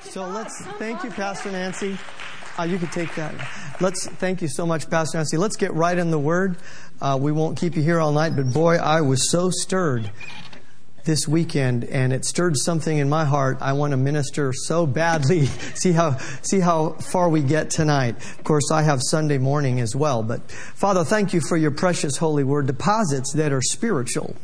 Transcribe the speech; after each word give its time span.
So 0.00 0.26
let's 0.26 0.64
thank 0.78 1.04
you, 1.04 1.10
Pastor 1.10 1.52
Nancy. 1.52 1.96
Uh, 2.58 2.64
you 2.64 2.78
can 2.78 2.88
take 2.88 3.14
that. 3.14 3.34
Let's 3.80 4.06
thank 4.06 4.42
you 4.42 4.48
so 4.48 4.66
much, 4.66 4.90
Pastor 4.90 5.18
Nancy. 5.18 5.36
Let's 5.36 5.56
get 5.56 5.72
right 5.72 5.96
in 5.96 6.10
the 6.10 6.18
Word. 6.18 6.56
Uh, 7.00 7.18
we 7.20 7.32
won't 7.32 7.58
keep 7.58 7.76
you 7.76 7.82
here 7.82 8.00
all 8.00 8.12
night, 8.12 8.34
but 8.36 8.52
boy, 8.52 8.76
I 8.76 9.00
was 9.02 9.30
so 9.30 9.50
stirred 9.50 10.10
this 11.04 11.26
weekend, 11.26 11.84
and 11.84 12.12
it 12.12 12.24
stirred 12.24 12.56
something 12.56 12.98
in 12.98 13.08
my 13.08 13.24
heart. 13.24 13.58
I 13.60 13.72
want 13.72 13.92
to 13.92 13.96
minister 13.96 14.52
so 14.52 14.86
badly. 14.86 15.46
see 15.74 15.92
how 15.92 16.18
see 16.42 16.60
how 16.60 16.90
far 16.90 17.28
we 17.28 17.42
get 17.42 17.70
tonight. 17.70 18.16
Of 18.16 18.44
course, 18.44 18.70
I 18.70 18.82
have 18.82 19.00
Sunday 19.02 19.38
morning 19.38 19.80
as 19.80 19.96
well. 19.96 20.22
But 20.22 20.50
Father, 20.50 21.04
thank 21.04 21.32
you 21.32 21.40
for 21.40 21.56
your 21.56 21.70
precious 21.70 22.16
holy 22.16 22.44
word 22.44 22.66
deposits 22.66 23.32
that 23.34 23.52
are 23.52 23.62
spiritual 23.62 24.36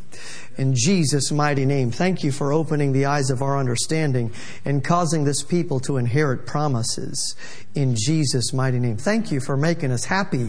in 0.56 0.74
Jesus' 0.74 1.30
mighty 1.30 1.66
name. 1.66 1.90
Thank 1.90 2.24
you 2.24 2.32
for 2.32 2.52
opening 2.52 2.92
the 2.92 3.06
eyes 3.06 3.30
of 3.30 3.42
our 3.42 3.58
understanding 3.58 4.32
and 4.64 4.82
causing 4.82 5.24
this 5.24 5.42
people 5.42 5.80
to 5.80 5.96
inherit 5.96 6.46
promises 6.46 7.34
in 7.74 7.94
Jesus' 7.94 8.52
mighty 8.52 8.78
name. 8.78 8.96
Thank 8.96 9.30
you 9.30 9.40
for 9.40 9.56
making 9.56 9.92
us 9.92 10.04
happy. 10.04 10.48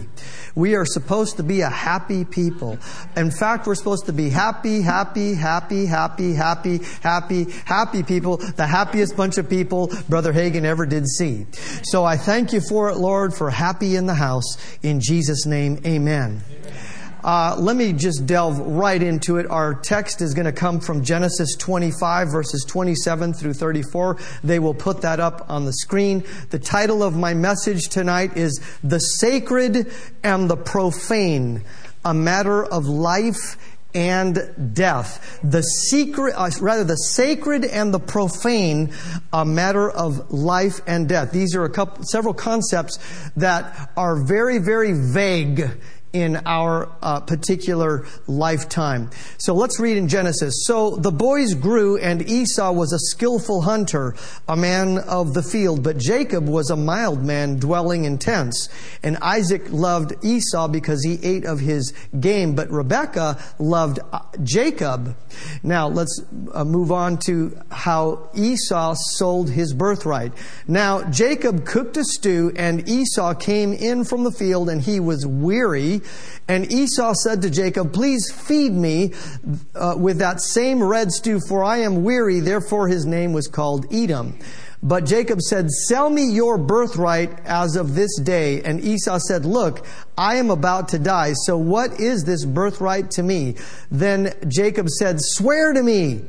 We 0.54 0.74
are 0.74 0.86
supposed 0.86 1.36
to 1.36 1.42
be 1.42 1.60
a 1.60 1.68
happy 1.68 2.24
people. 2.24 2.78
In 3.16 3.30
fact, 3.30 3.66
we're 3.66 3.74
supposed 3.74 4.06
to 4.06 4.12
be 4.12 4.30
happy, 4.30 4.80
happy, 4.80 5.34
happy, 5.34 5.84
happy, 5.86 6.32
happy, 6.32 6.78
happy, 7.02 7.44
happy 7.66 8.02
people, 8.02 8.38
the 8.38 8.66
happiest 8.66 9.16
bunch 9.16 9.36
of 9.36 9.48
people 9.48 9.92
Brother 10.08 10.32
Hagin 10.32 10.64
ever 10.64 10.86
did 10.86 11.06
see. 11.06 11.46
So 11.82 12.04
I 12.04 12.16
thank 12.16 12.52
you 12.52 12.60
for 12.60 12.88
it, 12.88 12.96
Lord, 12.96 13.34
for 13.34 13.50
happy 13.50 13.96
in 13.96 14.06
the 14.06 14.14
house. 14.14 14.56
In 14.82 15.00
Jesus' 15.00 15.44
name, 15.44 15.80
amen. 15.84 16.42
amen. 16.50 16.87
Uh, 17.28 17.54
let 17.58 17.76
me 17.76 17.92
just 17.92 18.24
delve 18.24 18.58
right 18.58 19.02
into 19.02 19.36
it. 19.36 19.44
Our 19.50 19.74
text 19.74 20.22
is 20.22 20.32
going 20.32 20.46
to 20.46 20.52
come 20.52 20.80
from 20.80 21.04
Genesis 21.04 21.56
25, 21.56 22.28
verses 22.28 22.64
27 22.66 23.34
through 23.34 23.52
34. 23.52 24.16
They 24.42 24.58
will 24.58 24.72
put 24.72 25.02
that 25.02 25.20
up 25.20 25.44
on 25.50 25.66
the 25.66 25.74
screen. 25.74 26.24
The 26.48 26.58
title 26.58 27.02
of 27.02 27.14
my 27.14 27.34
message 27.34 27.90
tonight 27.90 28.38
is 28.38 28.58
The 28.82 28.98
Sacred 28.98 29.92
and 30.24 30.48
the 30.48 30.56
Profane, 30.56 31.64
a 32.02 32.14
matter 32.14 32.64
of 32.64 32.86
life 32.86 33.58
and 33.94 34.72
death. 34.72 35.38
The 35.42 35.60
secret, 35.60 36.34
uh, 36.34 36.50
rather, 36.62 36.84
the 36.84 36.96
sacred 36.96 37.64
and 37.64 37.92
the 37.92 38.00
profane, 38.00 38.92
a 39.32 39.44
matter 39.44 39.90
of 39.90 40.30
life 40.30 40.80
and 40.86 41.08
death. 41.08 41.32
These 41.32 41.54
are 41.54 41.64
a 41.64 41.70
couple, 41.70 42.04
several 42.04 42.34
concepts 42.34 42.98
that 43.36 43.90
are 43.96 44.16
very, 44.16 44.58
very 44.58 44.92
vague 44.92 45.70
in 46.12 46.36
our 46.46 46.88
uh, 47.02 47.20
particular 47.20 48.06
lifetime. 48.26 49.10
So 49.38 49.54
let's 49.54 49.78
read 49.78 49.96
in 49.96 50.08
Genesis. 50.08 50.64
So 50.64 50.96
the 50.96 51.12
boys 51.12 51.54
grew, 51.54 51.98
and 51.98 52.28
Esau 52.28 52.72
was 52.72 52.92
a 52.92 52.98
skillful 52.98 53.62
hunter, 53.62 54.14
a 54.48 54.56
man 54.56 54.98
of 54.98 55.34
the 55.34 55.42
field, 55.42 55.82
but 55.82 55.98
Jacob 55.98 56.48
was 56.48 56.70
a 56.70 56.76
mild 56.76 57.22
man 57.22 57.58
dwelling 57.58 58.04
in 58.04 58.18
tents. 58.18 58.68
And 59.02 59.18
Isaac 59.18 59.70
loved 59.70 60.14
Esau 60.24 60.68
because 60.68 61.04
he 61.04 61.18
ate 61.22 61.44
of 61.44 61.60
his 61.60 61.92
game, 62.18 62.54
but 62.54 62.70
Rebekah 62.70 63.38
loved 63.58 64.00
uh, 64.12 64.20
Jacob. 64.42 65.16
Now 65.62 65.88
let's 65.88 66.22
uh, 66.52 66.64
move 66.64 66.90
on 66.90 67.18
to 67.18 67.58
how 67.70 68.30
Esau 68.34 68.94
sold 68.94 69.50
his 69.50 69.74
birthright. 69.74 70.32
Now 70.66 71.02
Jacob 71.10 71.66
cooked 71.66 71.96
a 71.96 72.04
stew, 72.04 72.52
and 72.56 72.88
Esau 72.88 73.34
came 73.34 73.72
in 73.72 74.04
from 74.04 74.24
the 74.24 74.32
field, 74.32 74.70
and 74.70 74.80
he 74.80 75.00
was 75.00 75.26
weary 75.26 76.00
and 76.48 76.72
Esau 76.72 77.12
said 77.12 77.42
to 77.42 77.50
Jacob, 77.50 77.92
Please 77.92 78.32
feed 78.32 78.72
me 78.72 79.12
uh, 79.74 79.94
with 79.98 80.18
that 80.18 80.40
same 80.40 80.82
red 80.82 81.12
stew, 81.12 81.40
for 81.40 81.62
I 81.62 81.78
am 81.78 82.02
weary. 82.02 82.40
Therefore 82.40 82.88
his 82.88 83.04
name 83.04 83.34
was 83.34 83.48
called 83.48 83.86
Edom. 83.92 84.38
But 84.82 85.06
Jacob 85.06 85.40
said, 85.42 85.70
Sell 85.70 86.08
me 86.08 86.30
your 86.32 86.56
birthright 86.56 87.40
as 87.44 87.76
of 87.76 87.94
this 87.94 88.18
day. 88.20 88.62
And 88.62 88.80
Esau 88.80 89.18
said, 89.18 89.44
Look, 89.44 89.84
I 90.16 90.36
am 90.36 90.50
about 90.50 90.88
to 90.90 90.98
die. 90.98 91.34
So 91.34 91.58
what 91.58 92.00
is 92.00 92.24
this 92.24 92.44
birthright 92.44 93.10
to 93.12 93.22
me? 93.22 93.56
Then 93.90 94.32
Jacob 94.48 94.88
said, 94.88 95.16
Swear 95.18 95.72
to 95.72 95.82
me 95.82 96.22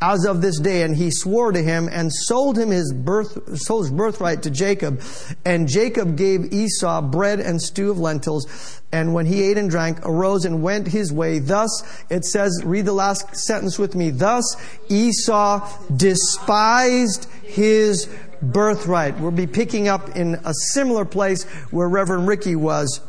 as 0.00 0.24
of 0.24 0.42
this 0.42 0.58
day. 0.58 0.82
And 0.82 0.96
he 0.96 1.10
swore 1.10 1.52
to 1.52 1.62
him 1.62 1.88
and 1.90 2.12
sold 2.12 2.58
him 2.58 2.70
his 2.70 2.92
birth, 2.92 3.58
sold 3.58 3.84
his 3.84 3.92
birthright 3.92 4.42
to 4.42 4.50
Jacob. 4.50 5.02
And 5.44 5.68
Jacob 5.68 6.16
gave 6.16 6.52
Esau 6.52 7.02
bread 7.02 7.40
and 7.40 7.60
stew 7.60 7.90
of 7.90 7.98
lentils. 7.98 8.80
And 8.92 9.12
when 9.14 9.26
he 9.26 9.42
ate 9.42 9.58
and 9.58 9.68
drank, 9.70 9.98
arose 10.06 10.44
and 10.44 10.62
went 10.62 10.88
his 10.88 11.12
way. 11.12 11.38
Thus, 11.38 11.82
it 12.10 12.24
says, 12.24 12.62
read 12.64 12.86
the 12.86 12.92
last 12.92 13.34
sentence 13.36 13.78
with 13.78 13.94
me. 13.94 14.10
Thus, 14.10 14.44
Esau 14.88 15.68
despised 15.94 17.28
his 17.42 18.08
birthright. 18.40 19.18
We'll 19.18 19.30
be 19.30 19.46
picking 19.46 19.88
up 19.88 20.16
in 20.16 20.34
a 20.44 20.52
similar 20.72 21.04
place 21.04 21.44
where 21.70 21.88
Reverend 21.88 22.28
Ricky 22.28 22.56
was. 22.56 23.00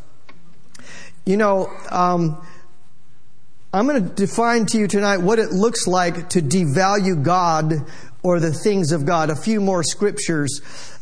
You 1.25 1.37
know, 1.37 1.71
um, 1.89 2.45
I'm 3.75 3.87
going 3.87 4.01
to 4.01 4.09
define 4.09 4.67
to 4.67 4.77
you 4.77 4.87
tonight 4.87 5.17
what 5.17 5.37
it 5.37 5.51
looks 5.51 5.85
like 5.85 6.29
to 6.29 6.41
devalue 6.41 7.21
God 7.21 7.73
or 8.23 8.39
the 8.39 8.53
things 8.53 8.93
of 8.93 9.05
God. 9.05 9.29
A 9.29 9.35
few 9.35 9.59
more 9.59 9.83
scriptures. 9.83 10.61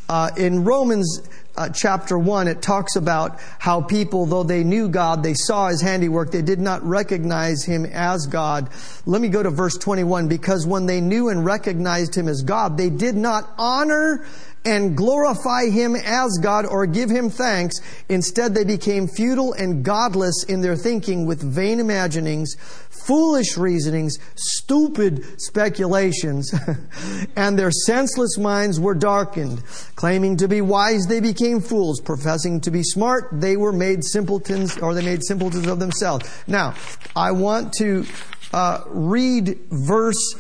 Uh, 0.09 0.31
in 0.38 0.63
Romans 0.63 1.22
uh, 1.56 1.69
chapter 1.69 2.17
1, 2.17 2.47
it 2.47 2.63
talks 2.63 2.95
about 2.95 3.39
how 3.59 3.81
people, 3.81 4.25
though 4.25 4.41
they 4.41 4.63
knew 4.63 4.89
God, 4.89 5.22
they 5.22 5.35
saw 5.35 5.67
his 5.67 5.81
handiwork, 5.81 6.31
they 6.31 6.41
did 6.41 6.59
not 6.59 6.81
recognize 6.84 7.63
him 7.63 7.85
as 7.85 8.25
God. 8.25 8.72
Let 9.05 9.22
me 9.22 9.29
go 9.29 9.44
to 9.44 9.51
verse 9.51 9.78
21. 9.78 10.28
Because 10.28 10.66
when 10.66 10.88
they 10.88 11.00
knew 11.00 11.29
and 11.29 11.45
recognized 11.45 12.16
him 12.16 12.28
as 12.28 12.41
God, 12.41 12.75
they 12.75 12.90
did 12.90 13.13
not 13.13 13.53
honor 13.55 14.25
and 14.66 14.96
glorify 14.96 15.69
him 15.69 15.96
as 15.96 16.40
God 16.41 16.66
or 16.66 16.85
give 16.85 17.09
him 17.09 17.29
thanks. 17.29 17.75
Instead, 18.09 18.53
they 18.53 18.63
became 18.63 19.07
futile 19.07 19.53
and 19.53 19.84
godless 19.84 20.44
in 20.44 20.62
their 20.62 20.75
thinking 20.75 21.25
with 21.25 21.41
vain 21.41 21.79
imaginings, 21.79 22.56
foolish 22.90 23.57
reasonings, 23.57 24.18
stupid 24.35 25.23
speculations, 25.41 26.53
and 27.35 27.59
their 27.59 27.72
senseless 27.72 28.38
minds 28.38 28.79
were 28.79 28.96
darkened. 28.96 29.62
Claiming 29.96 30.38
to 30.38 30.47
be 30.47 30.62
wise, 30.62 31.06
they 31.07 31.19
became 31.19 31.59
fools. 31.59 32.00
Professing 32.00 32.62
to 32.62 32.72
be 32.72 32.84
smart, 32.84 33.29
they 33.34 33.57
were 33.57 33.73
made 33.73 34.03
simpletons, 34.03 34.78
or 34.78 34.94
they 34.94 35.03
made 35.03 35.23
simpletons 35.23 35.68
of 35.68 35.79
themselves. 35.79 36.29
Now, 36.47 36.75
I 37.16 37.31
want 37.31 37.73
to 37.79 38.06
uh, 38.53 38.84
read 38.88 39.59
verse 39.69 40.35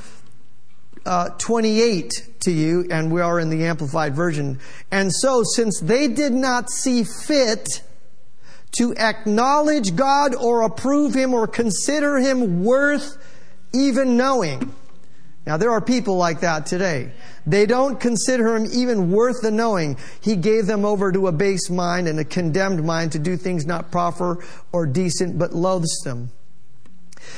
uh, 1.05 1.29
28 1.37 2.32
to 2.43 2.51
you, 2.51 2.87
and 2.89 3.11
we 3.11 3.21
are 3.21 3.39
in 3.39 3.49
the 3.49 3.65
Amplified 3.65 4.15
Version. 4.15 4.59
And 4.91 5.11
so, 5.13 5.43
since 5.43 5.79
they 5.79 6.07
did 6.07 6.33
not 6.33 6.69
see 6.69 7.03
fit 7.03 7.81
to 8.73 8.95
acknowledge 8.95 9.95
God 9.95 10.35
or 10.35 10.63
approve 10.63 11.13
Him 11.13 11.33
or 11.33 11.47
consider 11.47 12.17
Him 12.17 12.63
worth 12.63 13.17
even 13.73 14.17
knowing. 14.17 14.73
Now, 15.45 15.57
there 15.57 15.71
are 15.71 15.81
people 15.81 16.15
like 16.15 16.39
that 16.39 16.65
today. 16.65 17.11
They 17.45 17.65
don't 17.65 17.99
consider 17.99 18.55
Him 18.55 18.67
even 18.71 19.11
worth 19.11 19.41
the 19.41 19.51
knowing. 19.51 19.97
He 20.21 20.35
gave 20.35 20.67
them 20.67 20.85
over 20.85 21.11
to 21.11 21.27
a 21.27 21.31
base 21.31 21.69
mind 21.69 22.07
and 22.07 22.19
a 22.19 22.23
condemned 22.23 22.83
mind 22.83 23.11
to 23.11 23.19
do 23.19 23.35
things 23.35 23.65
not 23.65 23.91
proper 23.91 24.43
or 24.71 24.85
decent, 24.85 25.37
but 25.37 25.53
loathsome. 25.53 26.31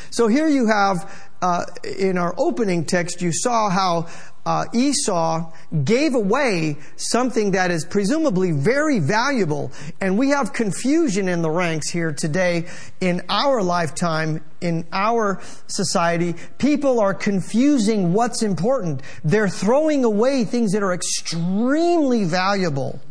So 0.10 0.28
here 0.28 0.48
you 0.48 0.68
have, 0.68 1.30
uh, 1.42 1.66
in 1.98 2.18
our 2.18 2.34
opening 2.38 2.86
text, 2.86 3.22
you 3.22 3.32
saw 3.34 3.70
how 3.70 4.08
uh, 4.46 4.66
Esau 4.74 5.52
gave 5.84 6.14
away 6.14 6.78
something 6.98 7.52
that 7.52 7.72
is 7.72 7.84
presumably 7.84 8.52
very 8.52 9.00
valuable. 9.00 9.72
And 10.00 10.18
we 10.18 10.30
have 10.30 10.54
confusion 10.54 11.28
in 11.28 11.42
the 11.42 11.50
ranks 11.50 11.90
here 11.90 12.14
today 12.14 12.68
in 13.02 13.24
our 13.28 13.64
lifetime, 13.64 14.44
in 14.62 14.86
our 14.92 15.42
society. 15.68 16.36
People 16.60 17.00
are 17.00 17.14
confusing 17.14 18.14
what's 18.14 18.44
important. 18.44 19.02
They're 19.24 19.50
throwing 19.50 20.04
away 20.04 20.44
things 20.44 20.74
that 20.74 20.84
are 20.84 20.94
extremely 20.94 22.24
valuable 22.24 23.02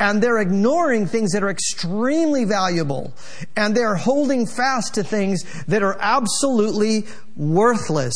and 0.00 0.22
they're 0.22 0.38
ignoring 0.38 1.06
things 1.06 1.32
that 1.32 1.42
are 1.42 1.50
extremely 1.50 2.44
valuable 2.44 3.12
and 3.56 3.76
they're 3.76 3.94
holding 3.94 4.46
fast 4.46 4.94
to 4.94 5.04
things 5.04 5.44
that 5.64 5.82
are 5.82 5.96
absolutely 6.00 7.06
worthless. 7.36 8.14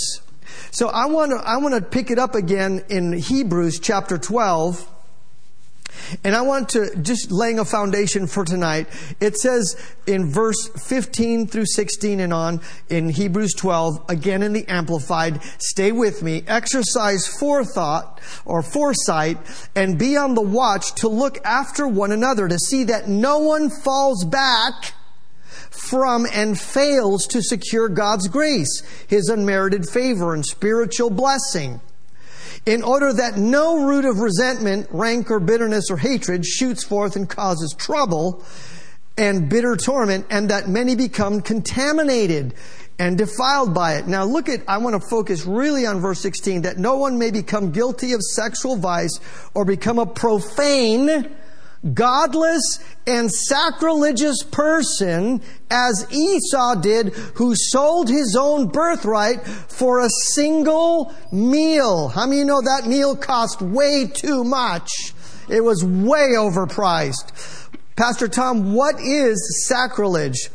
So 0.70 0.88
I 0.88 1.06
want 1.06 1.32
to, 1.32 1.37
I 1.37 1.58
want 1.58 1.75
to 1.75 1.81
pick 1.81 2.11
it 2.11 2.19
up 2.19 2.34
again 2.34 2.84
in 2.88 3.12
Hebrews 3.12 3.81
chapter 3.81 4.19
12. 4.19 4.93
And 6.25 6.34
I 6.34 6.43
want 6.43 6.69
to 6.70 6.94
just 6.96 7.31
laying 7.31 7.58
a 7.58 7.64
foundation 7.64 8.26
for 8.26 8.44
tonight. 8.44 8.88
It 9.20 9.37
says 9.37 9.76
in 10.06 10.31
verse 10.31 10.69
15 10.69 11.46
through 11.48 11.66
16 11.66 12.20
and 12.20 12.32
on 12.32 12.60
in 12.88 13.08
Hebrews 13.08 13.54
12, 13.54 14.04
again 14.08 14.43
in 14.43 14.52
the 14.52 14.66
Amplified, 14.69 15.43
stay 15.58 15.93
with 15.93 16.22
me, 16.22 16.43
exercise 16.46 17.26
forethought 17.26 18.20
or 18.44 18.62
foresight 18.62 19.38
and 19.75 19.98
be 19.98 20.16
on 20.16 20.34
the 20.34 20.43
watch 20.43 20.94
to 20.96 21.08
look 21.08 21.38
after 21.44 21.87
one 21.87 22.12
another 22.12 22.49
to 22.49 22.58
see 22.58 22.84
that 22.84 23.08
no 23.08 23.38
one 23.38 23.70
falls 23.70 24.25
back 24.25 24.94
from 25.70 26.26
and 26.32 26.58
fails 26.58 27.26
to 27.26 27.42
secure 27.42 27.88
God's 27.88 28.28
grace, 28.28 28.82
His 29.06 29.28
unmerited 29.28 29.88
favor 29.88 30.34
and 30.34 30.44
spiritual 30.44 31.10
blessing. 31.10 31.81
In 32.66 32.82
order 32.82 33.12
that 33.12 33.36
no 33.36 33.86
root 33.86 34.04
of 34.04 34.18
resentment, 34.18 34.88
rancor, 34.90 35.38
bitterness, 35.38 35.84
or 35.88 35.96
hatred 35.96 36.44
shoots 36.44 36.82
forth 36.84 37.14
and 37.14 37.28
causes 37.28 37.74
trouble 37.78 38.44
and 39.16 39.48
bitter 39.48 39.76
torment, 39.76 40.26
and 40.28 40.50
that 40.50 40.68
many 40.68 40.94
become 40.94 41.40
contaminated 41.40 42.52
and 42.98 43.16
defiled 43.16 43.72
by 43.72 43.94
it. 43.94 44.06
Now 44.06 44.24
look 44.24 44.48
at, 44.48 44.60
I 44.68 44.78
want 44.78 45.00
to 45.00 45.08
focus 45.08 45.46
really 45.46 45.86
on 45.86 46.00
verse 46.00 46.20
16, 46.20 46.62
that 46.62 46.76
no 46.76 46.96
one 46.96 47.18
may 47.18 47.30
become 47.30 47.70
guilty 47.70 48.12
of 48.12 48.20
sexual 48.20 48.76
vice 48.76 49.18
or 49.54 49.64
become 49.64 49.98
a 49.98 50.06
profane, 50.06 51.34
godless, 51.94 52.81
and 53.06 53.31
sacrilegious 53.31 54.43
person 54.43 55.40
as 55.70 56.06
Esau 56.11 56.76
did, 56.76 57.08
who 57.34 57.55
sold 57.55 58.08
his 58.08 58.37
own 58.38 58.69
birthright 58.69 59.46
for 59.46 60.00
a 60.00 60.11
single 60.11 61.14
meal. 61.31 62.08
How 62.08 62.26
many 62.26 62.38
you 62.38 62.44
know 62.44 62.61
that 62.62 62.87
meal 62.87 63.17
cost 63.17 63.62
way 63.62 64.06
too 64.06 64.44
much? 64.44 64.90
It 65.49 65.62
was 65.62 65.84
way 65.84 66.31
overpriced. 66.37 67.69
Pastor 67.94 68.28
Tom, 68.28 68.75
what 68.75 69.00
is 69.00 69.67
sacrilege? 69.69 70.50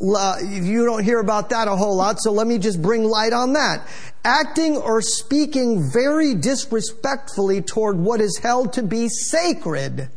you 0.00 0.84
don't 0.84 1.02
hear 1.02 1.18
about 1.18 1.50
that 1.50 1.66
a 1.66 1.74
whole 1.74 1.96
lot, 1.96 2.20
so 2.20 2.30
let 2.30 2.46
me 2.46 2.56
just 2.56 2.80
bring 2.80 3.02
light 3.02 3.32
on 3.32 3.54
that. 3.54 3.84
Acting 4.24 4.76
or 4.76 5.02
speaking 5.02 5.90
very 5.92 6.34
disrespectfully 6.34 7.62
toward 7.62 7.96
what 7.96 8.20
is 8.20 8.38
held 8.38 8.72
to 8.74 8.82
be 8.84 9.08
sacred 9.08 10.08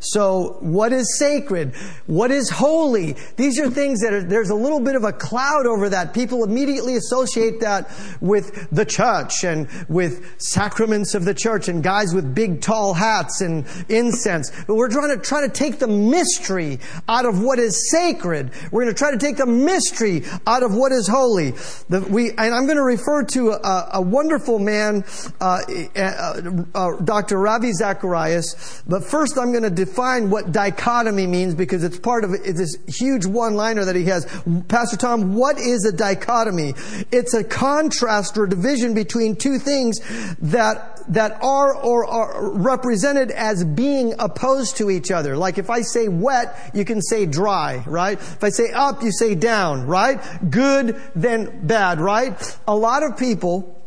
so, 0.00 0.58
what 0.60 0.92
is 0.92 1.18
sacred? 1.18 1.74
What 2.06 2.30
is 2.30 2.50
holy? 2.50 3.16
These 3.36 3.58
are 3.58 3.68
things 3.70 4.00
that 4.00 4.12
are, 4.12 4.22
there's 4.22 4.50
a 4.50 4.54
little 4.54 4.80
bit 4.80 4.94
of 4.94 5.04
a 5.04 5.12
cloud 5.12 5.66
over 5.66 5.88
that. 5.88 6.14
People 6.14 6.44
immediately 6.44 6.96
associate 6.96 7.60
that 7.60 7.90
with 8.20 8.68
the 8.70 8.84
church 8.84 9.44
and 9.44 9.68
with 9.88 10.40
sacraments 10.40 11.14
of 11.14 11.24
the 11.24 11.34
church 11.34 11.68
and 11.68 11.82
guys 11.82 12.14
with 12.14 12.34
big 12.34 12.60
tall 12.60 12.94
hats 12.94 13.40
and 13.40 13.66
incense. 13.88 14.52
But 14.66 14.76
we're 14.76 14.90
trying 14.90 15.16
to 15.16 15.22
try 15.22 15.40
to 15.40 15.52
take 15.52 15.78
the 15.78 15.88
mystery 15.88 16.78
out 17.08 17.26
of 17.26 17.42
what 17.42 17.58
is 17.58 17.90
sacred. 17.90 18.50
We're 18.70 18.82
going 18.82 18.94
to 18.94 18.98
try 18.98 19.10
to 19.10 19.18
take 19.18 19.36
the 19.36 19.46
mystery 19.46 20.24
out 20.46 20.62
of 20.62 20.74
what 20.74 20.92
is 20.92 21.08
holy. 21.08 21.52
The, 21.88 22.06
we, 22.08 22.30
and 22.30 22.54
I'm 22.54 22.66
going 22.66 22.76
to 22.76 22.84
refer 22.84 23.24
to 23.24 23.50
a, 23.52 23.88
a 23.94 24.00
wonderful 24.00 24.58
man, 24.58 25.04
uh, 25.40 25.60
uh, 25.96 26.62
uh, 26.74 26.96
Dr. 27.02 27.38
Ravi 27.38 27.72
Zacharias. 27.72 28.82
But 28.86 29.04
first, 29.04 29.38
I'm 29.38 29.50
going 29.50 29.64
to 29.64 29.70
define 29.88 30.30
what 30.30 30.52
dichotomy 30.52 31.26
means 31.26 31.54
because 31.54 31.82
it's 31.82 31.98
part 31.98 32.24
of 32.24 32.30
this 32.30 32.76
huge 32.86 33.26
one-liner 33.26 33.84
that 33.84 33.96
he 33.96 34.04
has. 34.04 34.26
Pastor 34.68 34.96
Tom, 34.96 35.34
what 35.34 35.58
is 35.58 35.84
a 35.84 35.96
dichotomy? 35.96 36.74
It's 37.10 37.34
a 37.34 37.44
contrast 37.44 38.36
or 38.36 38.46
division 38.46 38.94
between 38.94 39.36
two 39.36 39.58
things 39.58 40.00
that 40.40 40.94
that 41.08 41.42
are 41.42 41.74
or 41.74 42.04
are 42.04 42.50
represented 42.50 43.30
as 43.30 43.64
being 43.64 44.14
opposed 44.18 44.76
to 44.76 44.90
each 44.90 45.10
other. 45.10 45.38
Like 45.38 45.56
if 45.56 45.70
I 45.70 45.80
say 45.80 46.08
wet, 46.08 46.70
you 46.74 46.84
can 46.84 47.00
say 47.00 47.24
dry, 47.24 47.82
right? 47.86 48.18
If 48.18 48.44
I 48.44 48.50
say 48.50 48.72
up, 48.72 49.02
you 49.02 49.10
say 49.10 49.34
down, 49.34 49.86
right? 49.86 50.20
Good, 50.50 51.00
then 51.14 51.66
bad, 51.66 51.98
right? 51.98 52.58
A 52.66 52.76
lot 52.76 53.02
of 53.02 53.16
people 53.16 53.77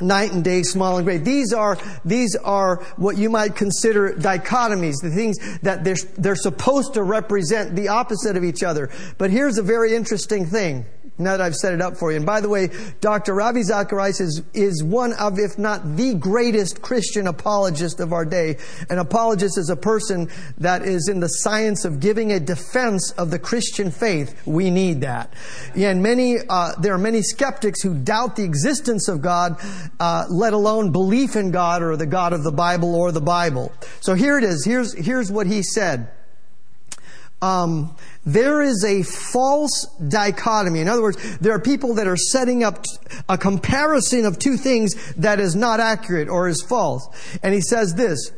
night 0.00 0.32
and 0.32 0.44
day, 0.44 0.62
small 0.62 0.96
and 0.96 1.06
great. 1.06 1.24
These 1.24 1.52
are, 1.52 1.78
these 2.04 2.36
are 2.36 2.76
what 2.96 3.16
you 3.16 3.30
might 3.30 3.56
consider 3.56 4.12
dichotomies, 4.12 4.94
the 5.02 5.10
things 5.10 5.36
that 5.60 5.84
they're, 5.84 5.96
they're 6.16 6.36
supposed 6.36 6.94
to 6.94 7.02
represent 7.02 7.76
the 7.76 7.88
opposite 7.88 8.36
of 8.36 8.44
each 8.44 8.62
other. 8.62 8.90
But 9.18 9.30
here's 9.30 9.58
a 9.58 9.62
very 9.62 9.94
interesting 9.94 10.46
thing 10.46 10.86
now 11.18 11.36
that 11.36 11.40
I've 11.40 11.54
set 11.54 11.72
it 11.72 11.80
up 11.80 11.96
for 11.96 12.10
you. 12.10 12.18
And 12.18 12.26
by 12.26 12.40
the 12.40 12.48
way, 12.48 12.68
Dr. 13.00 13.34
Ravi 13.34 13.62
Zacharias 13.62 14.20
is, 14.20 14.42
is 14.52 14.84
one 14.84 15.12
of, 15.14 15.38
if 15.38 15.58
not 15.58 15.96
the 15.96 16.14
greatest 16.14 16.82
Christian 16.82 17.26
apologist 17.26 18.00
of 18.00 18.12
our 18.12 18.24
day. 18.24 18.58
An 18.90 18.98
apologist 18.98 19.58
is 19.58 19.70
a 19.70 19.76
person 19.76 20.28
that 20.58 20.82
is 20.82 21.08
in 21.08 21.20
the 21.20 21.28
science 21.28 21.84
of 21.84 22.00
giving 22.00 22.32
a 22.32 22.40
defense 22.40 23.12
of 23.12 23.30
the 23.30 23.38
Christian 23.38 23.90
faith. 23.90 24.46
We 24.46 24.70
need 24.70 25.00
that. 25.00 25.32
And 25.74 26.02
many, 26.02 26.36
uh, 26.48 26.72
there 26.80 26.94
are 26.94 26.98
many 26.98 27.22
skeptics 27.22 27.82
who 27.82 27.94
doubt 27.94 28.36
the 28.36 28.44
existence 28.44 29.08
of 29.08 29.22
God, 29.22 29.60
uh, 29.98 30.26
let 30.28 30.52
alone 30.52 30.92
belief 30.92 31.36
in 31.36 31.50
God 31.50 31.82
or 31.82 31.96
the 31.96 32.06
God 32.06 32.32
of 32.32 32.44
the 32.44 32.52
Bible 32.52 32.94
or 32.94 33.12
the 33.12 33.20
Bible. 33.20 33.72
So 34.00 34.14
here 34.14 34.36
it 34.38 34.44
is. 34.44 34.64
Here's, 34.64 34.92
here's 34.94 35.32
what 35.32 35.46
he 35.46 35.62
said. 35.62 36.10
Um, 37.42 37.94
there 38.26 38.60
is 38.60 38.84
a 38.84 39.04
false 39.04 39.86
dichotomy. 40.08 40.80
In 40.80 40.88
other 40.88 41.00
words, 41.00 41.38
there 41.38 41.54
are 41.54 41.60
people 41.60 41.94
that 41.94 42.08
are 42.08 42.16
setting 42.16 42.64
up 42.64 42.84
a 43.28 43.38
comparison 43.38 44.26
of 44.26 44.38
two 44.38 44.56
things 44.56 45.14
that 45.14 45.38
is 45.38 45.54
not 45.54 45.78
accurate 45.78 46.28
or 46.28 46.48
is 46.48 46.60
false. 46.60 47.08
And 47.42 47.54
he 47.54 47.60
says 47.60 47.94
this, 47.94 48.32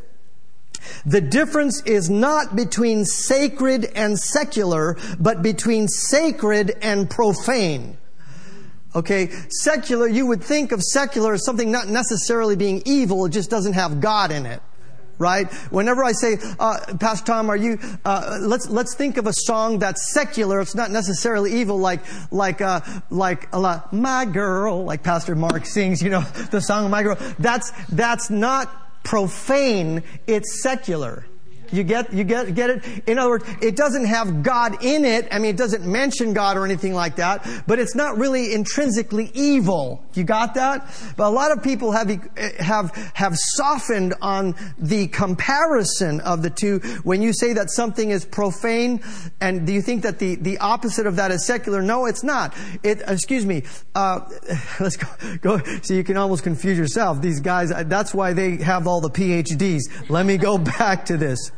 the 1.07 1.23
difference 1.23 1.83
is 1.83 2.09
not 2.11 2.55
between 2.55 3.05
sacred 3.05 3.87
and 3.97 4.19
secular, 4.19 4.97
but 5.19 5.43
between 5.43 5.89
sacred 5.89 6.77
and 6.83 7.09
profane. 7.09 7.97
Okay, 8.95 9.31
secular, 9.49 10.07
you 10.07 10.27
would 10.27 10.43
think 10.43 10.73
of 10.73 10.83
secular 10.83 11.35
as 11.35 11.45
something 11.45 11.71
not 11.71 11.89
necessarily 11.89 12.57
being 12.57 12.83
evil, 12.85 13.25
it 13.27 13.31
just 13.31 13.51
doesn't 13.51 13.75
have 13.75 14.01
God 14.01 14.33
in 14.33 14.47
it 14.47 14.63
right? 15.19 15.53
Whenever 15.71 16.05
I 16.05 16.13
say, 16.13 16.39
uh, 16.59 16.95
Pastor 16.99 17.27
Tom, 17.27 17.51
are 17.51 17.57
you? 17.57 17.79
Uh, 18.05 18.39
let's 18.41 18.69
let's 18.69 18.95
think 18.95 19.17
of 19.17 19.27
a 19.27 19.33
song 19.33 19.79
that's 19.79 20.13
secular. 20.13 20.61
It's 20.61 20.75
not 20.75 20.91
necessarily 20.91 21.61
evil, 21.61 21.79
like 21.79 22.01
like 22.31 22.61
uh, 22.61 22.81
like 23.11 23.53
a 23.53 23.59
lot, 23.59 23.93
my 23.93 24.25
girl, 24.25 24.85
like 24.85 25.03
Pastor 25.03 25.35
Mark 25.35 25.67
sings. 25.67 26.03
You 26.03 26.11
know, 26.11 26.21
the 26.51 26.61
song 26.61 26.91
"My 26.91 27.03
Girl." 27.03 27.19
That's 27.39 27.71
that's 27.89 28.31
not 28.31 29.03
profane. 29.05 30.03
It's 30.27 30.63
secular. 30.63 31.27
You 31.73 31.83
get, 31.85 32.13
you 32.13 32.25
get, 32.25 32.55
get 32.55 32.71
it? 32.71 32.85
In 33.07 33.19
other 33.19 33.31
words, 33.31 33.45
it 33.61 33.77
doesn't 33.77 34.07
have 34.07 34.43
God 34.43 34.83
in 34.85 35.05
it. 35.05 35.29
I 35.31 35.39
mean, 35.39 35.51
it 35.51 35.57
doesn't 35.57 35.85
mention 35.85 36.33
God 36.33 36.57
or 36.57 36.65
anything 36.65 36.95
like 36.95 37.17
that, 37.17 37.47
but 37.67 37.79
it's 37.79 37.95
not 37.95 38.17
really 38.19 38.53
intrinsically 38.53 39.31
evil. 39.35 40.05
You 40.15 40.25
got 40.25 40.55
that? 40.55 40.89
But 41.17 41.29
a 41.29 41.31
lot 41.31 41.53
of 41.53 41.63
people 41.63 41.93
have, 41.93 42.09
have, 42.59 42.95
have 43.15 43.37
softened 43.37 44.15
on 44.21 44.55
the 44.79 45.09
comparison 45.09 46.21
of 46.21 46.43
the 46.43 46.51
two. 46.51 46.79
When 47.05 47.23
you 47.23 47.33
say 47.33 47.53
that 47.55 47.71
something 47.71 48.11
is 48.11 48.25
profane, 48.25 49.03
and 49.41 49.67
do 49.67 49.73
you 49.73 49.83
think 49.83 50.03
that 50.03 50.19
the, 50.19 50.37
the 50.37 50.59
opposite 50.59 51.07
of 51.07 51.17
that 51.17 51.31
is 51.31 51.47
secular? 51.47 51.83
No, 51.83 52.07
it's 52.07 52.23
not. 52.23 52.57
It, 52.83 53.03
excuse 53.07 53.45
me, 53.45 53.65
uh, 53.95 54.21
let's 54.81 54.97
go, 54.97 55.09
go, 55.41 55.59
so 55.83 55.95
you 55.95 56.05
can 56.05 56.17
almost 56.17 56.43
confuse 56.43 56.79
yourself. 56.79 57.21
These 57.21 57.41
guys, 57.41 57.73
that's 57.87 58.15
why 58.15 58.33
they 58.33 58.57
have 58.57 58.87
all 58.87 59.01
the 59.01 59.11
PhDs. 59.11 59.83
Let 60.09 60.27
me 60.27 60.37
go 60.37 60.59
back 60.79 61.05
to 61.07 61.17
this. 61.17 61.51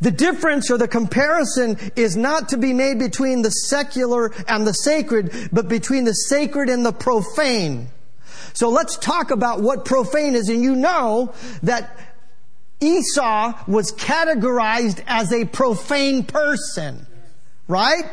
The 0.00 0.10
difference 0.10 0.70
or 0.70 0.78
the 0.78 0.88
comparison 0.88 1.78
is 1.96 2.16
not 2.16 2.48
to 2.50 2.56
be 2.56 2.72
made 2.72 2.98
between 2.98 3.42
the 3.42 3.50
secular 3.50 4.32
and 4.46 4.66
the 4.66 4.72
sacred, 4.72 5.50
but 5.52 5.68
between 5.68 6.04
the 6.04 6.12
sacred 6.12 6.68
and 6.68 6.84
the 6.84 6.92
profane. 6.92 7.88
So 8.52 8.70
let's 8.70 8.96
talk 8.96 9.30
about 9.30 9.60
what 9.60 9.84
profane 9.84 10.34
is. 10.34 10.48
And 10.48 10.62
you 10.62 10.74
know 10.74 11.32
that 11.62 11.96
Esau 12.80 13.54
was 13.66 13.92
categorized 13.92 15.02
as 15.06 15.32
a 15.32 15.44
profane 15.44 16.24
person, 16.24 17.06
right? 17.66 18.04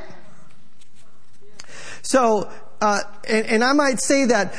So, 2.02 2.52
uh, 2.82 3.02
and, 3.28 3.46
and 3.48 3.64
I 3.64 3.74
might 3.74 4.00
say 4.00 4.26
that 4.26 4.54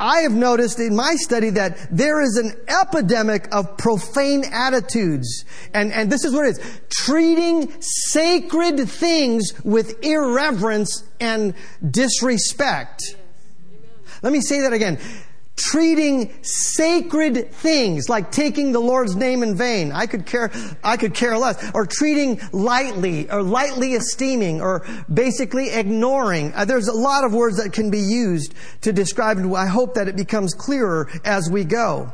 I 0.00 0.20
have 0.20 0.32
noticed 0.32 0.80
in 0.80 0.96
my 0.96 1.14
study 1.16 1.50
that 1.50 1.76
there 1.90 2.22
is 2.22 2.36
an 2.36 2.58
epidemic 2.66 3.54
of 3.54 3.76
profane 3.76 4.44
attitudes. 4.50 5.44
And, 5.74 5.92
and 5.92 6.10
this 6.10 6.24
is 6.24 6.32
what 6.32 6.46
it 6.46 6.58
is. 6.58 6.80
Treating 6.88 7.70
sacred 7.80 8.88
things 8.88 9.52
with 9.62 10.02
irreverence 10.02 11.04
and 11.20 11.54
disrespect. 11.88 13.14
Let 14.22 14.32
me 14.32 14.40
say 14.40 14.60
that 14.62 14.72
again 14.72 14.98
treating 15.62 16.32
sacred 16.42 17.52
things 17.52 18.08
like 18.08 18.30
taking 18.30 18.72
the 18.72 18.80
Lord's 18.80 19.16
name 19.16 19.42
in 19.42 19.56
vain. 19.56 19.92
I 19.92 20.06
could 20.06 20.26
care, 20.26 20.50
I 20.82 20.96
could 20.96 21.14
care 21.14 21.36
less. 21.36 21.70
Or 21.74 21.86
treating 21.86 22.40
lightly 22.52 23.30
or 23.30 23.42
lightly 23.42 23.94
esteeming 23.94 24.60
or 24.60 24.86
basically 25.12 25.70
ignoring. 25.70 26.52
Uh, 26.54 26.64
there's 26.64 26.88
a 26.88 26.92
lot 26.92 27.24
of 27.24 27.32
words 27.32 27.56
that 27.62 27.72
can 27.72 27.90
be 27.90 28.00
used 28.00 28.54
to 28.82 28.92
describe 28.92 29.38
it. 29.38 29.52
I 29.52 29.66
hope 29.66 29.94
that 29.94 30.08
it 30.08 30.16
becomes 30.16 30.54
clearer 30.54 31.10
as 31.24 31.50
we 31.50 31.64
go. 31.64 32.12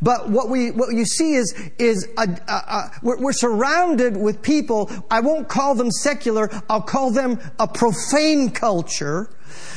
But 0.00 0.28
what 0.28 0.48
we 0.48 0.70
what 0.70 0.94
you 0.94 1.04
see 1.04 1.34
is 1.34 1.54
is 1.78 2.08
a, 2.16 2.22
a, 2.22 2.52
a, 2.52 2.90
we're, 3.02 3.18
we're, 3.18 3.32
surrounded 3.32 4.16
with 4.16 4.42
people. 4.42 4.90
I 5.10 5.20
won't 5.20 5.48
call 5.48 5.74
them 5.74 5.90
secular. 5.90 6.50
I'll 6.68 6.82
call 6.82 7.10
them 7.10 7.38
a 7.58 7.68
profane 7.68 8.50
culture 8.50 9.30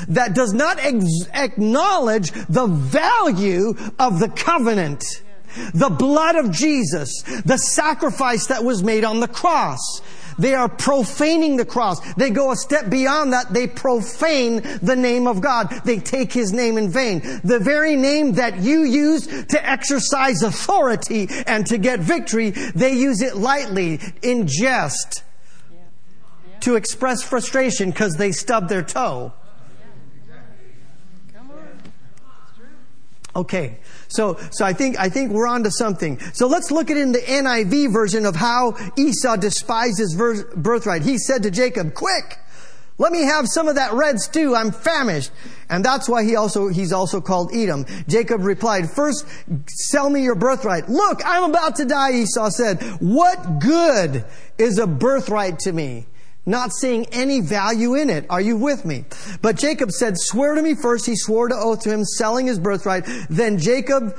that 0.08 0.34
does 0.34 0.54
not 0.54 0.80
ex- 0.80 1.28
acknowledge 1.34 2.32
the 2.50 2.68
value 2.68 3.74
of 4.00 4.20
the 4.20 4.30
covenant. 4.30 5.04
The 5.74 5.90
blood 5.90 6.36
of 6.36 6.52
Jesus, 6.52 7.22
the 7.46 7.58
sacrifice 7.58 8.48
that 8.48 8.64
was 8.64 8.84
made 8.84 9.04
on 9.04 9.20
the 9.20 9.28
cross, 9.28 10.02
They 10.42 10.56
are 10.56 10.68
profaning 10.68 11.58
the 11.58 11.66
cross. 11.66 12.00
They 12.16 12.32
go 12.32 12.52
a 12.52 12.56
step 12.56 12.90
beyond 12.90 13.32
that. 13.34 13.54
They 13.54 13.68
profane 13.68 14.62
the 14.82 14.96
name 14.96 15.28
of 15.28 15.40
God. 15.40 15.70
They 15.86 16.00
take 16.00 16.34
His 16.34 16.52
name 16.52 16.78
in 16.78 16.90
vain. 16.90 17.20
The 17.44 17.60
very 17.60 17.96
name 17.96 18.34
that 18.34 18.58
you 18.58 18.82
use 18.82 19.28
to 19.28 19.70
exercise 19.70 20.42
authority 20.42 21.28
and 21.46 21.66
to 21.68 21.78
get 21.78 22.00
victory, 22.00 22.50
they 22.50 22.94
use 22.94 23.22
it 23.22 23.38
lightly 23.38 24.00
in 24.22 24.48
jest 24.48 25.24
to 26.62 26.76
express 26.76 27.24
frustration 27.24 27.92
because 27.92 28.16
they 28.16 28.32
stubbed 28.32 28.70
their 28.70 28.84
toe. 28.84 29.34
Okay, 33.34 33.78
so 34.10 34.38
so 34.52 34.66
I 34.66 34.74
think 34.74 35.00
I 35.00 35.08
think 35.08 35.32
we're 35.32 35.48
on 35.48 35.64
to 35.64 35.72
something. 35.72 36.20
So 36.34 36.48
let's 36.48 36.70
look 36.70 36.92
at 36.92 36.98
in 36.98 37.14
the 37.14 37.20
NIV 37.20 37.94
version 37.94 38.26
of 38.26 38.36
how 38.36 38.76
Esau 38.98 39.38
despised 39.38 40.00
his 40.00 40.16
birthright. 40.16 41.04
He 41.04 41.18
said 41.18 41.44
to 41.44 41.52
Jacob, 41.52 41.94
"Quick, 41.94 42.40
let 42.98 43.14
me 43.14 43.22
have 43.22 43.48
some 43.48 43.70
of 43.70 43.76
that 43.76 43.94
red 43.94 44.20
stew. 44.20 44.54
I'm 44.54 44.72
famished." 44.72 45.32
And 45.70 45.86
that's 45.86 46.10
why 46.10 46.26
he 46.26 46.36
also 46.36 46.68
he's 46.68 46.92
also 46.92 47.22
called 47.22 47.56
Edom. 47.56 47.86
Jacob 48.10 48.44
replied, 48.44 48.92
"First, 48.92 49.26
sell 49.68 50.10
me 50.10 50.24
your 50.24 50.36
birthright." 50.36 50.90
Look, 50.90 51.22
I'm 51.26 51.50
about 51.50 51.78
to 51.78 51.86
die. 51.86 52.12
Esau 52.12 52.50
said, 52.50 52.84
"What 53.00 53.60
good 53.60 54.26
is 54.58 54.78
a 54.78 54.88
birthright 54.88 55.60
to 55.60 55.72
me?" 55.72 56.06
Not 56.46 56.74
seeing 56.74 57.06
any 57.08 57.40
value 57.40 57.96
in 57.96 58.10
it. 58.10 58.26
Are 58.30 58.42
you 58.42 58.58
with 58.58 58.84
me? 58.86 59.06
But 59.42 59.58
Jacob 59.58 59.92
said, 59.92 60.16
swear 60.18 60.56
to 60.56 60.62
me 60.62 60.76
first. 60.76 61.06
He 61.06 61.16
swore 61.16 61.48
to 61.48 61.56
oath 61.56 61.82
to 61.82 61.92
him, 61.92 62.04
selling 62.04 62.48
his 62.48 62.60
birthright. 62.60 63.06
Then 63.30 63.58
Jacob 63.58 64.16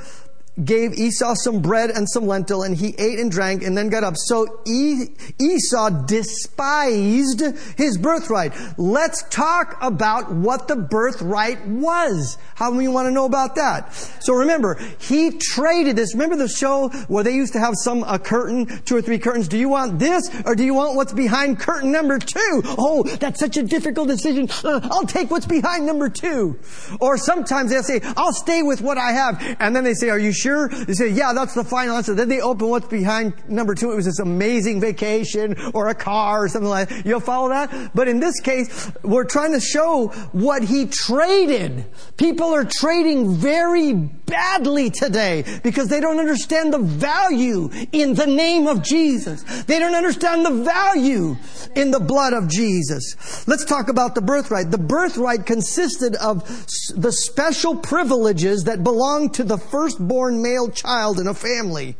gave 0.63 0.93
Esau 0.93 1.33
some 1.35 1.61
bread 1.61 1.89
and 1.89 2.07
some 2.07 2.27
lentil, 2.27 2.63
and 2.63 2.75
he 2.75 2.93
ate 2.97 3.19
and 3.19 3.31
drank 3.31 3.63
and 3.63 3.77
then 3.77 3.89
got 3.89 4.03
up. 4.03 4.15
So 4.17 4.61
Esau 4.65 5.89
despised 6.05 7.41
his 7.77 7.97
birthright. 7.97 8.53
Let's 8.77 9.23
talk 9.29 9.77
about 9.81 10.31
what 10.31 10.67
the 10.67 10.75
birthright 10.75 11.65
was. 11.65 12.37
How 12.55 12.71
many 12.71 12.87
want 12.87 13.07
to 13.07 13.11
know 13.11 13.25
about 13.25 13.55
that? 13.55 13.93
So 14.19 14.33
remember, 14.33 14.79
he 14.99 15.31
traded 15.31 15.95
this. 15.95 16.13
Remember 16.13 16.35
the 16.35 16.47
show 16.47 16.89
where 17.07 17.23
they 17.23 17.33
used 17.33 17.53
to 17.53 17.59
have 17.59 17.73
some 17.75 18.03
a 18.03 18.19
curtain, 18.19 18.67
two 18.85 18.95
or 18.95 19.01
three 19.01 19.19
curtains. 19.19 19.47
Do 19.47 19.57
you 19.57 19.69
want 19.69 19.97
this 19.97 20.29
or 20.45 20.55
do 20.55 20.63
you 20.63 20.73
want 20.73 20.95
what's 20.95 21.13
behind 21.13 21.59
curtain 21.59 21.91
number 21.91 22.19
two? 22.19 22.61
Oh, 22.77 23.03
that's 23.19 23.39
such 23.39 23.57
a 23.57 23.63
difficult 23.63 24.07
decision. 24.07 24.49
Uh, 24.63 24.79
I'll 24.83 25.07
take 25.07 25.31
what's 25.31 25.47
behind 25.47 25.85
number 25.85 26.09
two. 26.09 26.59
Or 27.01 27.17
sometimes 27.17 27.71
they'll 27.71 27.83
say, 27.83 28.01
I'll 28.15 28.33
stay 28.33 28.61
with 28.61 28.81
what 28.81 28.97
I 28.97 29.11
have. 29.13 29.41
And 29.59 29.75
then 29.75 29.83
they 29.83 29.93
say, 29.93 30.09
are 30.09 30.19
you 30.19 30.31
sure? 30.31 30.42
They 30.43 30.93
say, 30.93 31.09
yeah, 31.09 31.33
that's 31.33 31.53
the 31.53 31.63
final 31.63 31.95
answer. 31.97 32.13
Then 32.13 32.29
they 32.29 32.41
open 32.41 32.69
what's 32.69 32.87
behind 32.87 33.33
number 33.49 33.75
two. 33.75 33.91
It 33.91 33.95
was 33.95 34.05
this 34.05 34.19
amazing 34.19 34.81
vacation 34.81 35.55
or 35.73 35.87
a 35.87 35.95
car 35.95 36.43
or 36.43 36.49
something 36.49 36.69
like 36.69 36.89
that. 36.89 37.05
You'll 37.05 37.19
follow 37.19 37.49
that? 37.49 37.91
But 37.95 38.07
in 38.07 38.19
this 38.19 38.39
case, 38.39 38.91
we're 39.03 39.25
trying 39.25 39.53
to 39.53 39.59
show 39.59 40.07
what 40.31 40.63
he 40.63 40.85
traded. 40.87 41.85
People 42.17 42.53
are 42.53 42.65
trading 42.65 43.35
very 43.35 43.93
badly 43.93 44.89
today 44.89 45.43
because 45.63 45.89
they 45.89 45.99
don't 45.99 46.19
understand 46.19 46.73
the 46.73 46.79
value 46.79 47.69
in 47.91 48.13
the 48.15 48.25
name 48.25 48.67
of 48.67 48.83
Jesus. 48.83 49.43
They 49.63 49.79
don't 49.79 49.95
understand 49.95 50.45
the 50.45 50.63
value 50.63 51.35
in 51.75 51.91
the 51.91 51.99
blood 51.99 52.33
of 52.33 52.47
Jesus. 52.49 53.47
Let's 53.47 53.65
talk 53.65 53.89
about 53.89 54.15
the 54.15 54.21
birthright. 54.21 54.71
The 54.71 54.77
birthright 54.77 55.45
consisted 55.45 56.15
of 56.15 56.47
the 56.95 57.11
special 57.11 57.75
privileges 57.75 58.63
that 58.63 58.83
belonged 58.83 59.33
to 59.35 59.43
the 59.43 59.57
firstborn 59.57 60.32
male 60.41 60.69
child 60.69 61.19
in 61.19 61.27
a 61.27 61.33
family. 61.33 61.95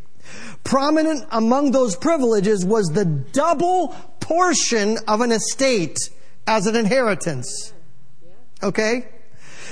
Prominent 0.64 1.28
among 1.32 1.72
those 1.72 1.96
privileges 1.96 2.66
was 2.66 2.88
the 2.88 3.06
double 3.06 3.90
portion 4.20 4.98
of 5.08 5.22
an 5.22 5.32
estate 5.32 5.98
as 6.48 6.66
an 6.66 6.76
inheritance. 6.76 7.74
Okay? 8.62 9.08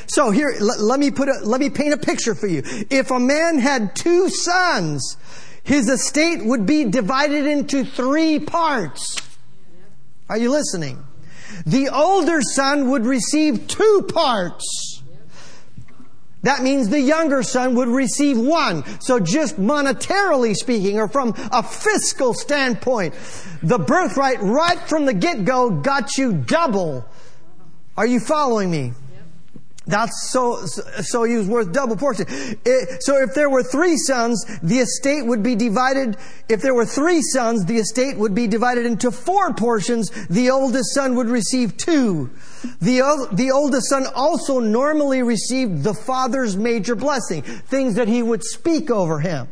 So 0.08 0.32
here, 0.32 0.54
let, 0.60 0.80
let, 0.80 1.00
me 1.00 1.12
put 1.12 1.30
a, 1.30 1.40
let 1.44 1.62
me 1.62 1.70
paint 1.70 1.94
a 1.94 1.98
picture 1.98 2.36
for 2.36 2.48
you. 2.48 2.62
If 2.90 3.12
a 3.12 3.20
man 3.20 3.60
had 3.60 3.96
two 3.96 4.30
sons, 4.30 5.16
his 5.64 5.90
estate 5.90 6.44
would 6.44 6.66
be 6.66 6.86
divided 6.86 7.46
into 7.46 7.86
three 7.86 8.40
parts. 8.40 9.16
Are 10.28 10.38
you 10.38 10.52
listening? 10.52 11.06
The 11.66 11.90
older 11.90 12.42
son 12.42 12.90
would 12.90 13.06
receive 13.06 13.68
two 13.68 14.08
parts. 14.14 14.91
That 16.44 16.64
means 16.64 16.90
the 16.90 17.00
younger 17.00 17.44
son 17.44 17.76
would 17.76 17.88
receive 17.88 18.38
one. 18.38 18.84
So 19.00 19.20
just 19.20 19.58
monetarily 19.58 20.56
speaking, 20.56 20.98
or 20.98 21.08
from 21.08 21.36
a 21.52 21.62
fiscal 21.62 22.34
standpoint, 22.34 23.14
the 23.62 23.78
birthright 23.78 24.42
right 24.42 24.80
from 24.80 25.06
the 25.06 25.14
get-go 25.14 25.70
got 25.70 26.18
you 26.18 26.34
double. 26.34 27.06
Are 27.96 28.08
you 28.08 28.20
following 28.20 28.72
me? 28.72 28.94
That's 29.88 30.32
so, 30.32 30.66
so 30.66 31.24
he 31.24 31.36
was 31.36 31.48
worth 31.48 31.74
double 31.74 31.96
portion. 31.96 32.26
It, 32.30 33.04
so 33.04 33.22
if 33.22 33.34
there 33.34 33.50
were 33.50 33.64
three 33.64 33.98
sons, 33.98 34.46
the 34.62 34.78
estate 34.78 35.26
would 35.26 35.44
be 35.44 35.56
divided, 35.56 36.18
if 36.48 36.62
there 36.62 36.74
were 36.74 36.86
three 36.86 37.22
sons, 37.22 37.66
the 37.66 37.78
estate 37.78 38.16
would 38.16 38.34
be 38.34 38.48
divided 38.48 38.86
into 38.86 39.12
four 39.12 39.54
portions. 39.54 40.10
The 40.28 40.52
oldest 40.52 40.94
son 40.94 41.16
would 41.16 41.28
receive 41.28 41.78
two. 41.78 42.30
The, 42.80 43.28
the 43.32 43.52
oldest 43.52 43.90
son 43.90 44.06
also 44.16 44.60
normally 44.60 45.24
received 45.24 45.84
the 45.84 45.94
father's 45.94 46.56
major 46.56 46.96
blessing, 46.96 47.42
things 47.42 47.96
that 47.96 48.08
he 48.08 48.22
would 48.22 48.44
speak 48.44 48.90
over 48.90 49.20
him. 49.20 49.48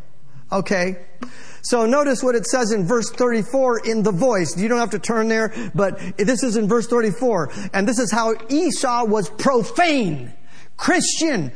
Okay? 0.51 0.97
So 1.61 1.85
notice 1.85 2.23
what 2.23 2.35
it 2.35 2.45
says 2.45 2.71
in 2.71 2.85
verse 2.85 3.09
34 3.11 3.85
in 3.85 4.03
the 4.03 4.11
voice. 4.11 4.57
You 4.57 4.67
don't 4.67 4.79
have 4.79 4.91
to 4.91 4.99
turn 4.99 5.27
there, 5.27 5.53
but 5.75 5.99
this 6.17 6.43
is 6.43 6.55
in 6.55 6.67
verse 6.67 6.87
34. 6.87 7.51
And 7.73 7.87
this 7.87 7.99
is 7.99 8.11
how 8.11 8.33
Esau 8.49 9.05
was 9.05 9.29
profane. 9.29 10.33
Christian, 10.77 11.51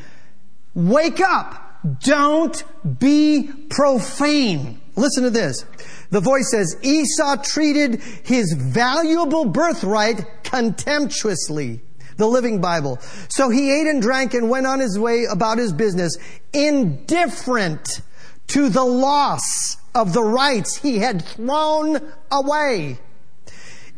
wake 0.74 1.22
up. 1.22 2.00
Don't 2.02 2.64
be 3.00 3.50
profane. 3.70 4.82
Listen 4.96 5.24
to 5.24 5.30
this. 5.30 5.66
The 6.12 6.20
voice 6.20 6.52
says, 6.52 6.78
Esau 6.82 7.38
treated 7.44 8.02
his 8.24 8.54
valuable 8.54 9.46
birthright 9.46 10.44
contemptuously. 10.44 11.82
The 12.18 12.28
Living 12.28 12.62
Bible. 12.62 13.00
So 13.30 13.50
he 13.50 13.72
ate 13.72 13.88
and 13.88 14.00
drank 14.00 14.36
and 14.36 14.48
went 14.48 14.68
on 14.68 14.80
his 14.80 15.00
way 15.00 15.26
about 15.26 15.58
his 15.58 15.74
business, 15.74 16.16
indifferent 16.54 18.02
to 18.48 18.70
the 18.70 18.84
loss 18.84 19.78
of 19.96 20.14
the 20.14 20.24
rights 20.24 20.78
he 20.78 21.00
had 21.00 21.26
thrown 21.26 22.00
away. 22.32 23.00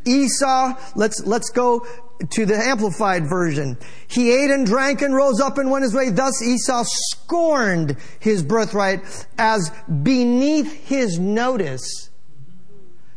Esau, 0.05 0.75
let's, 0.95 1.25
let's 1.25 1.49
go 1.49 1.85
to 2.31 2.45
the 2.45 2.55
amplified 2.55 3.27
version. 3.27 3.77
He 4.07 4.31
ate 4.31 4.51
and 4.51 4.65
drank 4.65 5.01
and 5.01 5.13
rose 5.13 5.39
up 5.39 5.57
and 5.57 5.69
went 5.69 5.83
his 5.83 5.93
way. 5.93 6.09
Thus 6.09 6.41
Esau 6.41 6.83
scorned 6.85 7.97
his 8.19 8.43
birthright 8.43 9.01
as 9.37 9.71
beneath 10.03 10.87
his 10.87 11.19
notice. 11.19 12.09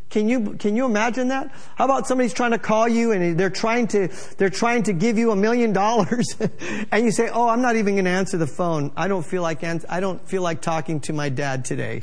Can 0.09 0.27
you, 0.27 0.55
can 0.55 0.75
you 0.75 0.85
imagine 0.85 1.27
that? 1.27 1.51
How 1.75 1.85
about 1.85 2.07
somebody's 2.07 2.33
trying 2.33 2.51
to 2.51 2.57
call 2.57 2.87
you 2.87 3.11
and 3.11 3.39
they're 3.39 3.51
trying 3.51 3.87
to, 3.89 4.07
they're 4.37 4.49
trying 4.49 4.83
to 4.83 4.93
give 4.93 5.19
you 5.19 5.31
a 5.31 5.35
million 5.35 5.71
dollars 5.71 6.35
and 6.91 7.05
you 7.05 7.11
say, 7.11 7.29
Oh, 7.29 7.47
I'm 7.47 7.61
not 7.61 7.75
even 7.75 7.93
going 7.93 8.05
to 8.05 8.11
answer 8.11 8.37
the 8.37 8.47
phone. 8.47 8.91
I 8.97 9.07
don't 9.07 9.25
feel 9.25 9.43
like, 9.43 9.63
I 9.63 9.99
don't 9.99 10.27
feel 10.27 10.41
like 10.41 10.61
talking 10.61 10.99
to 11.01 11.13
my 11.13 11.29
dad 11.29 11.63
today. 11.63 12.01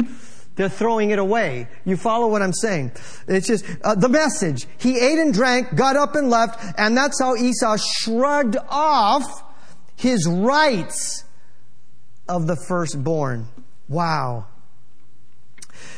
They're 0.57 0.71
throwing 0.71 1.11
it 1.11 1.19
away. 1.19 1.69
You 1.85 1.97
follow 1.97 2.29
what 2.29 2.43
I'm 2.43 2.53
saying? 2.53 2.93
It's 3.29 3.47
just 3.47 3.65
uh, 3.85 3.95
the 3.95 4.09
message. 4.09 4.67
He 4.79 4.99
ate 4.99 5.19
and 5.19 5.33
drank, 5.33 5.75
got 5.77 5.97
up 5.97 6.15
and 6.15 6.31
left, 6.31 6.75
and 6.79 6.97
that's 6.97 7.21
how 7.21 7.37
Esau 7.37 7.77
shrugged 7.77 8.57
off 8.69 9.25
his 9.97 10.27
rights 10.27 11.25
of 12.29 12.47
the 12.47 12.57
firstborn. 12.57 13.49
Wow. 13.89 14.47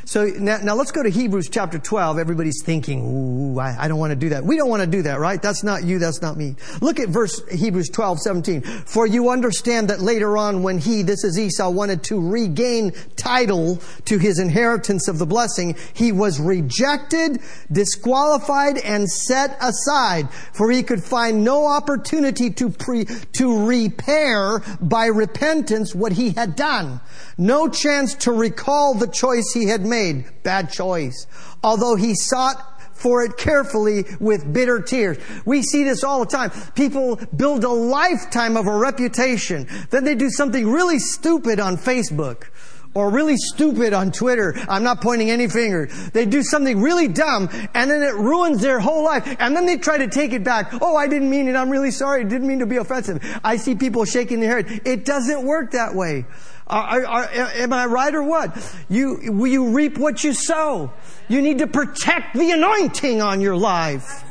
So 0.04 0.24
now, 0.24 0.58
now, 0.62 0.74
let's 0.74 0.90
go 0.90 1.02
to 1.02 1.10
Hebrews 1.10 1.48
chapter 1.50 1.78
12. 1.78 2.18
Everybody's 2.18 2.62
thinking, 2.64 3.04
ooh, 3.04 3.58
I, 3.58 3.76
I 3.84 3.88
don't 3.88 3.98
want 3.98 4.10
to 4.10 4.16
do 4.16 4.30
that. 4.30 4.44
We 4.44 4.56
don't 4.56 4.68
want 4.68 4.82
to 4.82 4.88
do 4.88 5.02
that, 5.02 5.20
right? 5.20 5.40
That's 5.40 5.62
not 5.62 5.84
you, 5.84 5.98
that's 5.98 6.22
not 6.22 6.36
me. 6.36 6.56
Look 6.80 6.98
at 6.98 7.08
verse 7.08 7.42
Hebrews 7.50 7.90
12, 7.90 8.20
17. 8.20 8.62
For 8.62 9.06
you 9.06 9.28
understand 9.28 9.90
that 9.90 10.00
later 10.00 10.38
on 10.38 10.62
when 10.62 10.78
he, 10.78 11.02
this 11.02 11.24
is 11.24 11.38
Esau, 11.38 11.70
wanted 11.70 12.02
to 12.04 12.20
regain 12.20 12.92
title 13.16 13.80
to 14.06 14.18
his 14.18 14.38
inheritance 14.38 15.08
of 15.08 15.18
the 15.18 15.26
blessing, 15.26 15.76
he 15.92 16.12
was 16.12 16.40
rejected, 16.40 17.40
disqualified, 17.70 18.78
and 18.78 19.08
set 19.08 19.56
aside. 19.60 20.30
For 20.52 20.70
he 20.70 20.82
could 20.82 21.02
find 21.02 21.44
no 21.44 21.66
opportunity 21.66 22.50
to 22.50 22.70
pre, 22.70 23.04
to 23.04 23.66
repair 23.66 24.60
by 24.80 25.06
repentance 25.06 25.94
what 25.94 26.12
he 26.12 26.30
had 26.30 26.56
done. 26.56 27.00
No 27.36 27.68
chance 27.68 28.14
to 28.16 28.32
recall 28.32 28.94
the 28.94 29.06
choice 29.06 29.52
he 29.52 29.66
had 29.68 29.84
made. 29.84 30.26
Bad 30.42 30.70
choice. 30.70 31.26
Although 31.62 31.96
he 31.96 32.14
sought 32.14 32.78
for 32.98 33.22
it 33.22 33.36
carefully 33.36 34.04
with 34.18 34.52
bitter 34.52 34.80
tears. 34.80 35.18
We 35.46 35.62
see 35.62 35.84
this 35.84 36.02
all 36.02 36.20
the 36.20 36.26
time. 36.26 36.50
People 36.74 37.16
build 37.36 37.64
a 37.64 37.68
lifetime 37.68 38.56
of 38.56 38.66
a 38.66 38.76
reputation. 38.76 39.68
Then 39.90 40.04
they 40.04 40.16
do 40.16 40.30
something 40.30 40.68
really 40.68 40.98
stupid 40.98 41.60
on 41.60 41.76
Facebook 41.76 42.48
or 42.94 43.10
really 43.10 43.36
stupid 43.36 43.92
on 43.92 44.10
Twitter. 44.10 44.54
I'm 44.68 44.82
not 44.82 45.00
pointing 45.00 45.30
any 45.30 45.48
finger. 45.48 45.86
They 46.12 46.26
do 46.26 46.42
something 46.42 46.80
really 46.80 47.08
dumb 47.08 47.48
and 47.74 47.90
then 47.90 48.02
it 48.02 48.14
ruins 48.14 48.60
their 48.60 48.80
whole 48.80 49.04
life. 49.04 49.36
And 49.38 49.54
then 49.54 49.66
they 49.66 49.76
try 49.76 49.98
to 49.98 50.08
take 50.08 50.32
it 50.32 50.44
back. 50.44 50.72
Oh, 50.80 50.96
I 50.96 51.06
didn't 51.06 51.30
mean 51.30 51.48
it. 51.48 51.54
I'm 51.54 51.70
really 51.70 51.90
sorry. 51.90 52.20
I 52.20 52.24
didn't 52.24 52.48
mean 52.48 52.58
to 52.60 52.66
be 52.66 52.76
offensive. 52.76 53.22
I 53.44 53.56
see 53.56 53.74
people 53.74 54.04
shaking 54.04 54.40
their 54.40 54.62
head. 54.62 54.82
It 54.84 55.04
doesn't 55.04 55.44
work 55.44 55.72
that 55.72 55.94
way. 55.94 56.26
Are, 56.66 57.06
are, 57.06 57.24
am 57.32 57.72
I 57.72 57.86
right 57.86 58.14
or 58.14 58.22
what? 58.22 58.76
You, 58.90 59.46
you 59.46 59.70
reap 59.70 59.96
what 59.96 60.22
you 60.22 60.34
sow. 60.34 60.92
You 61.28 61.40
need 61.40 61.58
to 61.58 61.66
protect 61.66 62.34
the 62.34 62.50
anointing 62.50 63.22
on 63.22 63.40
your 63.40 63.56
life. 63.56 64.24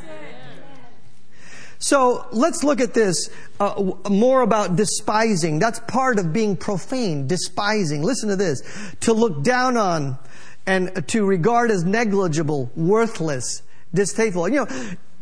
So 1.78 2.26
let's 2.32 2.64
look 2.64 2.80
at 2.80 2.92
this 2.92 3.30
uh, 3.60 3.92
more 4.08 4.42
about 4.42 4.76
despising. 4.76 5.58
That's 5.58 5.80
part 5.80 6.18
of 6.18 6.32
being 6.32 6.56
profane, 6.56 7.26
despising. 7.26 8.02
Listen 8.02 8.28
to 8.30 8.36
this. 8.36 8.62
To 9.00 9.12
look 9.12 9.42
down 9.42 9.76
on 9.76 10.18
and 10.66 11.06
to 11.08 11.24
regard 11.24 11.70
as 11.70 11.84
negligible, 11.84 12.70
worthless, 12.74 13.62
distasteful. 13.94 14.48
You 14.48 14.66
know, 14.66 14.66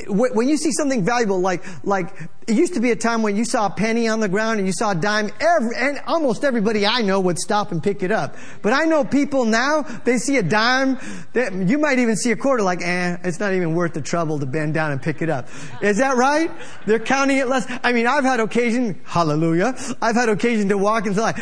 when 0.08 0.48
you 0.48 0.58
see 0.58 0.72
something 0.72 1.04
valuable, 1.04 1.40
like, 1.40 1.64
like, 1.84 2.14
it 2.46 2.54
used 2.54 2.74
to 2.74 2.80
be 2.80 2.90
a 2.90 2.96
time 2.96 3.22
when 3.22 3.34
you 3.34 3.44
saw 3.44 3.66
a 3.66 3.70
penny 3.70 4.08
on 4.08 4.20
the 4.20 4.28
ground 4.28 4.58
and 4.58 4.66
you 4.66 4.72
saw 4.72 4.90
a 4.90 4.94
dime, 4.94 5.30
every, 5.40 5.74
and 5.74 6.00
almost 6.06 6.44
everybody 6.44 6.86
I 6.86 7.00
know 7.00 7.18
would 7.20 7.38
stop 7.38 7.72
and 7.72 7.82
pick 7.82 8.02
it 8.02 8.12
up. 8.12 8.36
But 8.60 8.74
I 8.74 8.84
know 8.84 9.04
people 9.04 9.46
now, 9.46 9.82
they 10.04 10.18
see 10.18 10.36
a 10.36 10.42
dime, 10.42 10.98
they, 11.32 11.48
you 11.64 11.78
might 11.78 11.98
even 11.98 12.14
see 12.14 12.30
a 12.30 12.36
quarter 12.36 12.62
like, 12.62 12.82
eh, 12.82 13.16
it's 13.24 13.40
not 13.40 13.54
even 13.54 13.74
worth 13.74 13.94
the 13.94 14.02
trouble 14.02 14.38
to 14.38 14.46
bend 14.46 14.74
down 14.74 14.92
and 14.92 15.00
pick 15.00 15.22
it 15.22 15.30
up. 15.30 15.48
Is 15.80 15.96
that 15.96 16.16
right? 16.16 16.50
They're 16.84 16.98
counting 16.98 17.38
it 17.38 17.48
less. 17.48 17.66
I 17.82 17.92
mean, 17.92 18.06
I've 18.06 18.24
had 18.24 18.38
occasion, 18.38 19.00
hallelujah, 19.04 19.74
I've 20.02 20.14
had 20.14 20.28
occasion 20.28 20.68
to 20.68 20.78
walk 20.78 21.06
and 21.06 21.14
say, 21.16 21.22
like, 21.22 21.38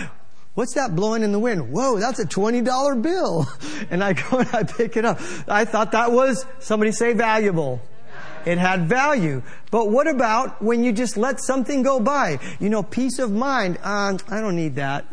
What's 0.54 0.74
that 0.74 0.94
blowing 0.94 1.24
in 1.24 1.32
the 1.32 1.40
wind? 1.40 1.72
Whoa, 1.72 1.98
that's 1.98 2.20
a 2.20 2.24
$20 2.24 3.02
bill. 3.02 3.48
And 3.90 4.04
I 4.04 4.12
go 4.12 4.38
and 4.38 4.48
I 4.54 4.62
pick 4.62 4.96
it 4.96 5.04
up. 5.04 5.18
I 5.48 5.64
thought 5.64 5.90
that 5.92 6.12
was, 6.12 6.46
somebody 6.60 6.92
say 6.92 7.12
valuable. 7.12 7.82
It 8.46 8.58
had 8.58 8.88
value. 8.88 9.42
But 9.70 9.90
what 9.90 10.06
about 10.06 10.62
when 10.62 10.84
you 10.84 10.92
just 10.92 11.16
let 11.16 11.40
something 11.40 11.82
go 11.82 12.00
by? 12.00 12.38
You 12.60 12.68
know, 12.68 12.82
peace 12.82 13.18
of 13.18 13.32
mind. 13.32 13.78
Uh, 13.82 14.18
I 14.28 14.40
don't 14.40 14.56
need 14.56 14.76
that. 14.76 15.06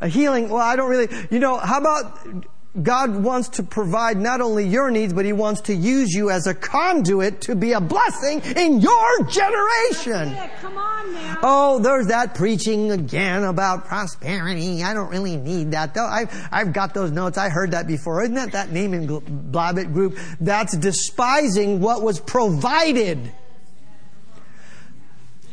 A 0.00 0.08
healing. 0.08 0.48
Well, 0.48 0.62
I 0.62 0.76
don't 0.76 0.90
really. 0.90 1.08
You 1.30 1.38
know, 1.38 1.58
how 1.58 1.78
about 1.80 2.46
God 2.80 3.22
wants 3.22 3.50
to 3.50 3.62
provide 3.62 4.16
not 4.16 4.40
only 4.40 4.66
your 4.66 4.90
needs, 4.90 5.12
but 5.12 5.26
He 5.26 5.34
wants 5.34 5.60
to 5.62 5.74
use 5.74 6.10
you 6.12 6.30
as 6.30 6.46
a 6.46 6.54
conduit 6.54 7.42
to 7.42 7.54
be 7.54 7.72
a 7.72 7.80
blessing 7.80 8.40
in 8.56 8.80
your 8.80 9.24
generation. 9.26 10.34
Come 10.60 10.78
on 10.78 11.12
now. 11.12 11.38
Oh, 11.42 11.78
there's 11.80 12.06
that 12.06 12.34
preaching 12.34 12.90
again 12.90 13.44
about 13.44 13.84
prosperity. 13.84 14.82
I 14.82 14.94
don't 14.94 15.10
really 15.10 15.36
need 15.36 15.72
that 15.72 15.92
though. 15.92 16.06
I've, 16.06 16.48
I've 16.50 16.72
got 16.72 16.94
those 16.94 17.10
notes. 17.10 17.36
I 17.36 17.50
heard 17.50 17.72
that 17.72 17.86
before. 17.86 18.22
Isn't 18.22 18.36
that 18.36 18.52
that 18.52 18.72
name 18.72 18.94
in 18.94 19.06
Blabbit 19.06 19.92
group? 19.92 20.18
That's 20.40 20.74
despising 20.74 21.80
what 21.80 22.02
was 22.02 22.20
provided. 22.20 23.32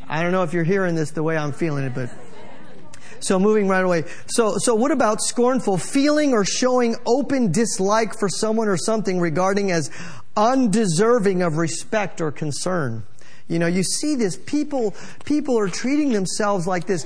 I 0.08 0.24
don't 0.24 0.32
know 0.32 0.44
if 0.44 0.54
you're 0.54 0.64
hearing 0.64 0.96
this 0.96 1.12
the 1.12 1.22
way 1.22 1.38
I'm 1.38 1.52
feeling 1.52 1.84
it, 1.84 1.94
but 1.94 2.10
so 3.24 3.40
moving 3.40 3.68
right 3.68 3.84
away. 3.84 4.04
So, 4.28 4.58
so 4.58 4.76
what 4.76 4.92
about 4.92 5.22
scornful? 5.22 5.78
Feeling 5.78 6.34
or 6.34 6.46
showing 6.46 6.96
open 7.06 7.52
dislike 7.52 8.18
for 8.20 8.30
someone 8.30 8.68
or 8.68 8.78
something 8.78 9.20
regarding 9.20 9.72
as 9.72 9.92
undeserving 10.36 11.42
of 11.42 11.58
respect 11.58 12.22
or 12.22 12.32
concern. 12.32 13.04
You 13.48 13.60
know, 13.60 13.68
you 13.68 13.84
see 13.84 14.16
this. 14.16 14.38
People, 14.38 14.94
people 15.26 15.58
are 15.60 15.68
treating 15.68 16.14
themselves 16.14 16.68
like 16.68 16.86
this. 16.86 17.06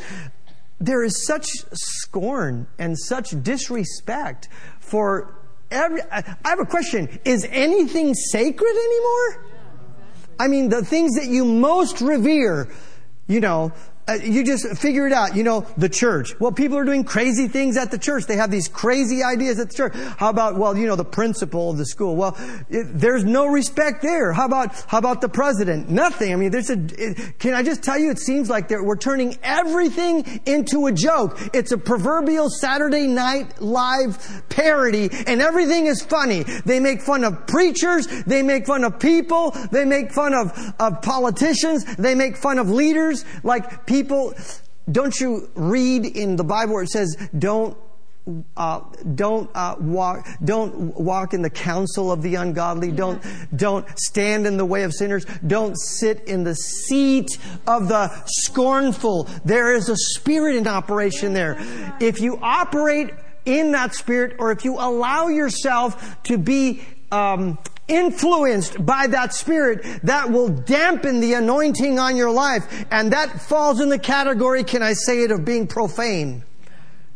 There 0.79 1.03
is 1.03 1.25
such 1.25 1.47
scorn 1.71 2.67
and 2.77 2.99
such 2.99 3.41
disrespect 3.41 4.49
for 4.79 5.33
every. 5.71 6.01
I 6.11 6.35
have 6.43 6.59
a 6.59 6.65
question. 6.65 7.07
Is 7.23 7.47
anything 7.49 8.13
sacred 8.13 8.75
anymore? 8.75 9.45
I 10.39 10.47
mean, 10.47 10.69
the 10.69 10.83
things 10.83 11.15
that 11.15 11.27
you 11.27 11.45
most 11.45 12.01
revere, 12.01 12.67
you 13.27 13.39
know, 13.39 13.71
uh, 14.07 14.13
you 14.13 14.43
just 14.43 14.77
figure 14.77 15.07
it 15.07 15.13
out. 15.13 15.35
You 15.35 15.43
know, 15.43 15.65
the 15.77 15.89
church. 15.89 16.39
Well, 16.39 16.51
people 16.51 16.77
are 16.77 16.85
doing 16.85 17.03
crazy 17.03 17.47
things 17.47 17.77
at 17.77 17.91
the 17.91 17.97
church. 17.97 18.25
They 18.25 18.35
have 18.35 18.51
these 18.51 18.67
crazy 18.67 19.23
ideas 19.23 19.59
at 19.59 19.69
the 19.69 19.75
church. 19.75 19.93
How 20.17 20.29
about, 20.29 20.57
well, 20.57 20.77
you 20.77 20.87
know, 20.87 20.95
the 20.95 21.05
principal 21.05 21.71
of 21.71 21.77
the 21.77 21.85
school? 21.85 22.15
Well, 22.15 22.35
it, 22.69 22.87
there's 22.93 23.23
no 23.23 23.47
respect 23.47 24.01
there. 24.01 24.33
How 24.33 24.45
about, 24.45 24.73
how 24.87 24.97
about 24.97 25.21
the 25.21 25.29
president? 25.29 25.89
Nothing. 25.89 26.33
I 26.33 26.35
mean, 26.35 26.51
there's 26.51 26.69
a, 26.69 26.77
it, 26.97 27.39
can 27.39 27.53
I 27.53 27.63
just 27.63 27.83
tell 27.83 27.97
you, 27.97 28.11
it 28.11 28.19
seems 28.19 28.49
like 28.49 28.69
we're 28.69 28.97
turning 28.97 29.37
everything 29.43 30.41
into 30.45 30.87
a 30.87 30.91
joke. 30.91 31.39
It's 31.53 31.71
a 31.71 31.77
proverbial 31.77 32.49
Saturday 32.49 33.07
night 33.07 33.61
live 33.61 34.43
parody 34.49 35.09
and 35.27 35.41
everything 35.41 35.87
is 35.87 36.01
funny. 36.01 36.43
They 36.43 36.79
make 36.79 37.01
fun 37.01 37.23
of 37.23 37.47
preachers. 37.47 38.07
They 38.23 38.41
make 38.41 38.65
fun 38.65 38.83
of 38.83 38.99
people. 38.99 39.51
They 39.71 39.85
make 39.85 40.11
fun 40.11 40.33
of, 40.33 40.51
of 40.79 41.01
politicians. 41.01 41.85
They 41.95 42.15
make 42.15 42.37
fun 42.37 42.59
of 42.59 42.69
leaders. 42.69 43.25
Like, 43.43 43.85
people, 43.93 44.33
don't 44.91 45.19
you 45.19 45.49
read 45.53 46.05
in 46.05 46.35
the 46.35 46.43
Bible 46.43 46.73
where 46.73 46.83
it 46.83 46.89
says, 46.89 47.15
don't 47.37 47.77
uh, 48.55 48.79
don't 49.15 49.49
uh, 49.53 49.75
walk 49.79 50.25
don't 50.45 50.97
walk 50.97 51.33
in 51.33 51.41
the 51.41 51.49
counsel 51.49 52.09
of 52.09 52.21
the 52.21 52.35
ungodly. 52.35 52.89
Don't 52.89 53.21
don't 53.53 53.85
stand 53.99 54.47
in 54.47 54.55
the 54.55 54.63
way 54.63 54.83
of 54.83 54.93
sinners. 54.93 55.25
Don't 55.45 55.77
sit 55.77 56.23
in 56.23 56.45
the 56.45 56.55
seat 56.55 57.37
of 57.67 57.89
the 57.89 58.09
scornful. 58.25 59.25
There 59.43 59.73
is 59.73 59.89
a 59.89 59.97
spirit 59.97 60.55
in 60.55 60.67
operation 60.67 61.33
there. 61.33 61.57
If 61.99 62.21
you 62.21 62.39
operate 62.41 63.09
in 63.43 63.73
that 63.73 63.93
spirit 63.93 64.37
or 64.39 64.53
if 64.53 64.63
you 64.63 64.75
allow 64.75 65.27
yourself 65.27 66.23
to 66.23 66.37
be 66.37 66.81
um, 67.11 67.57
influenced 67.87 68.85
by 68.85 69.07
that 69.07 69.33
spirit, 69.33 69.85
that 70.03 70.31
will 70.31 70.49
dampen 70.49 71.19
the 71.19 71.33
anointing 71.33 71.99
on 71.99 72.15
your 72.15 72.31
life. 72.31 72.85
And 72.91 73.13
that 73.13 73.41
falls 73.41 73.81
in 73.81 73.89
the 73.89 73.99
category, 73.99 74.63
can 74.63 74.81
I 74.81 74.93
say 74.93 75.23
it, 75.23 75.31
of 75.31 75.43
being 75.43 75.67
profane. 75.67 76.43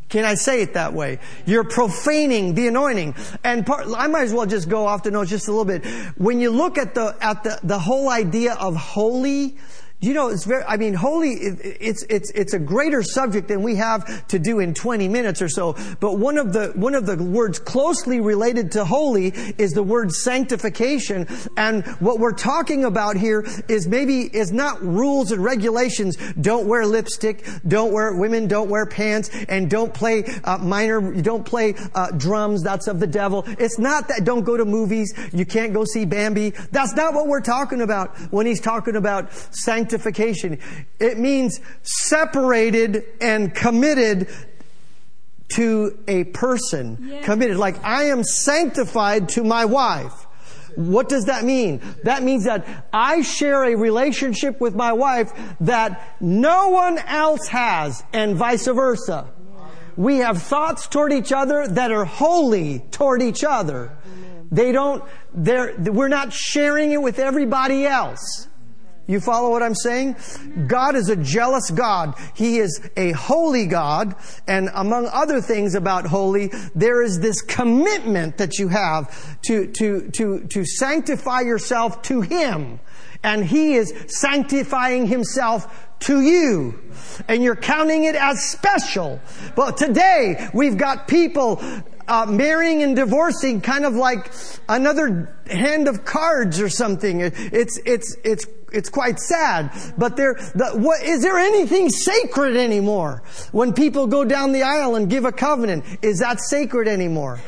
Can 0.10 0.24
I 0.24 0.36
say 0.36 0.62
it 0.62 0.74
that 0.76 0.94
way? 0.94 1.20
You're 1.46 1.66
profaning 1.66 2.54
the 2.54 2.68
anointing. 2.68 3.16
And 3.44 3.66
part, 3.66 3.88
I 3.94 4.08
might 4.08 4.24
as 4.24 4.34
well 4.34 4.46
just 4.46 4.70
go 4.70 4.88
off 4.88 5.04
the 5.04 5.12
notes 5.12 5.30
just 5.30 5.50
a 5.50 5.52
little 5.52 5.66
bit. 5.66 5.86
When 6.18 6.40
you 6.40 6.50
look 6.50 6.78
at 6.78 6.96
the, 6.96 7.16
at 7.20 7.44
the, 7.44 7.60
the 7.64 7.78
whole 7.78 8.10
idea 8.10 8.54
of 8.54 8.76
holy, 8.76 9.58
you 10.00 10.14
know, 10.14 10.30
it's 10.30 10.46
very, 10.46 10.64
I 10.64 10.78
mean, 10.78 10.94
holy, 10.94 11.32
it's, 11.32 12.04
it's, 12.04 12.30
it's 12.32 12.54
a 12.54 12.60
greater 12.60 13.02
subject 13.02 13.48
than 13.48 13.64
we 13.64 13.76
have 13.78 14.28
to 14.28 14.38
do 14.38 14.60
in 14.60 14.76
20 14.76 15.08
minutes 15.08 15.42
or 15.42 15.50
so. 15.50 15.76
But 16.00 16.20
one 16.20 16.38
of 16.38 16.54
the, 16.54 16.72
one 16.76 16.94
of 16.94 17.08
the 17.08 17.18
words 17.18 17.58
closely 17.58 18.22
related 18.22 18.72
to 18.74 18.86
holy 18.86 19.30
is 19.58 19.72
the 19.72 19.82
word 19.82 20.12
sanctification. 20.12 21.26
And 21.58 21.84
what 22.00 22.20
we're 22.20 22.34
talking 22.34 22.86
about 22.86 23.18
here 23.18 23.44
is 23.68 23.88
maybe, 23.88 24.22
is 24.22 24.52
not 24.52 24.80
rules 24.84 25.32
and 25.32 25.44
regulations. 25.44 26.16
Don't 26.40 26.68
wear 26.68 26.86
lipstick, 26.86 27.44
don't 27.68 27.92
wear, 27.92 28.14
women 28.14 28.48
don't 28.48 28.70
wear 28.70 28.86
pants, 28.86 29.32
and 29.50 29.68
don't 29.68 29.96
play 29.96 30.26
uh, 30.44 30.60
minor, 30.60 31.12
you 31.12 31.24
don't 31.24 31.44
play 31.44 31.74
uh, 31.96 32.12
drums, 32.12 32.62
that's 32.62 32.86
of 32.86 33.00
the 33.00 33.08
devil. 33.08 33.46
It's 33.58 33.80
not 33.80 34.10
that, 34.10 34.26
don't 34.26 34.44
go 34.44 34.58
to 34.58 34.66
movies, 34.66 35.12
you 35.34 35.46
can't 35.46 35.74
go 35.74 35.86
see 35.86 36.06
Bambi. 36.06 36.52
That's 36.72 36.94
not 36.94 37.16
what 37.16 37.26
we're 37.26 37.42
talking 37.42 37.82
about 37.82 38.16
when 38.32 38.46
he's 38.46 38.62
talking 38.62 38.96
about 38.96 39.34
sanctification 39.34 39.87
sanctification. 39.88 40.60
It 41.00 41.18
means 41.18 41.60
separated 41.84 43.06
and 43.22 43.54
committed 43.54 44.28
to 45.50 45.98
a 46.08 46.26
person. 46.26 47.22
Committed. 47.24 47.58
Like, 47.58 47.84
I 47.84 48.06
am 48.06 48.24
sanctified 48.24 49.30
to 49.30 49.44
my 49.44 49.66
wife. 49.66 50.26
What 50.76 51.10
does 51.10 51.26
that 51.26 51.44
mean? 51.44 51.82
That 52.04 52.22
means 52.22 52.44
that 52.44 52.88
I 52.94 53.22
share 53.22 53.64
a 53.64 53.76
relationship 53.76 54.62
with 54.62 54.76
my 54.76 54.94
wife 54.94 55.32
that 55.62 56.18
no 56.22 56.70
one 56.70 57.00
else 57.00 57.48
has, 57.48 58.04
and 58.14 58.36
vice 58.36 58.68
versa. 58.68 59.28
We 59.96 60.18
have 60.18 60.44
thoughts 60.44 60.88
toward 60.88 61.12
each 61.14 61.32
other 61.32 61.68
that 61.68 61.92
are 61.92 62.06
holy 62.06 62.80
toward 62.92 63.24
each 63.24 63.44
other. 63.44 63.98
They 64.52 64.72
don't, 64.72 65.04
they're, 65.34 65.74
we're 65.78 66.08
not 66.08 66.32
sharing 66.32 66.92
it 66.92 67.02
with 67.02 67.18
everybody 67.18 67.88
else. 67.88 68.47
You 69.08 69.22
follow 69.22 69.50
what 69.50 69.64
I'm 69.64 69.74
saying? 69.74 70.18
God 70.68 70.96
is 70.96 71.08
a 71.08 71.16
jealous 71.16 71.72
God. 71.72 72.14
He 72.36 72.58
is 72.58 72.82
a 72.98 73.14
holy 73.14 73.66
God. 73.66 74.16
And 74.48 74.70
among 74.74 75.08
other 75.08 75.40
things 75.40 75.76
about 75.76 76.06
holy, 76.06 76.52
there 76.76 77.02
is 77.02 77.22
this 77.22 77.42
commitment 77.42 78.38
that 78.38 78.60
you 78.60 78.68
have 78.68 79.42
to, 79.44 79.68
to, 79.68 80.10
to, 80.12 80.42
to 80.48 80.66
sanctify 80.66 81.42
yourself 81.42 82.02
to 82.04 82.20
Him. 82.20 82.82
And 83.24 83.46
He 83.46 83.76
is 83.76 83.94
sanctifying 84.08 85.08
Himself 85.08 85.88
to 86.00 86.22
you. 86.22 86.78
And 87.30 87.42
you're 87.42 87.56
counting 87.56 88.04
it 88.04 88.16
as 88.16 88.44
special. 88.44 89.22
But 89.56 89.78
today, 89.78 90.50
we've 90.54 90.78
got 90.78 91.08
people 91.08 91.62
uh, 92.10 92.26
marrying 92.26 92.84
and 92.84 92.96
divorcing 92.96 93.62
kind 93.62 93.86
of 93.86 93.94
like 93.94 94.34
another 94.68 95.38
hand 95.50 95.88
of 95.88 96.04
cards 96.04 96.60
or 96.60 96.70
something. 96.70 97.22
It's, 97.22 97.80
it's, 97.86 98.16
it's 98.24 98.46
it's 98.72 98.90
quite 98.90 99.20
sad. 99.20 99.72
But 99.98 100.18
there, 100.18 100.34
the, 100.34 100.72
what, 100.76 101.04
is 101.04 101.22
there 101.22 101.38
anything 101.38 101.90
sacred 101.90 102.56
anymore? 102.56 103.24
When 103.52 103.74
people 103.74 104.08
go 104.08 104.26
down 104.26 104.52
the 104.52 104.64
aisle 104.64 104.96
and 104.96 105.10
give 105.10 105.26
a 105.26 105.32
covenant, 105.32 105.86
is 106.02 106.20
that 106.20 106.40
sacred 106.42 106.88
anymore? 106.88 107.40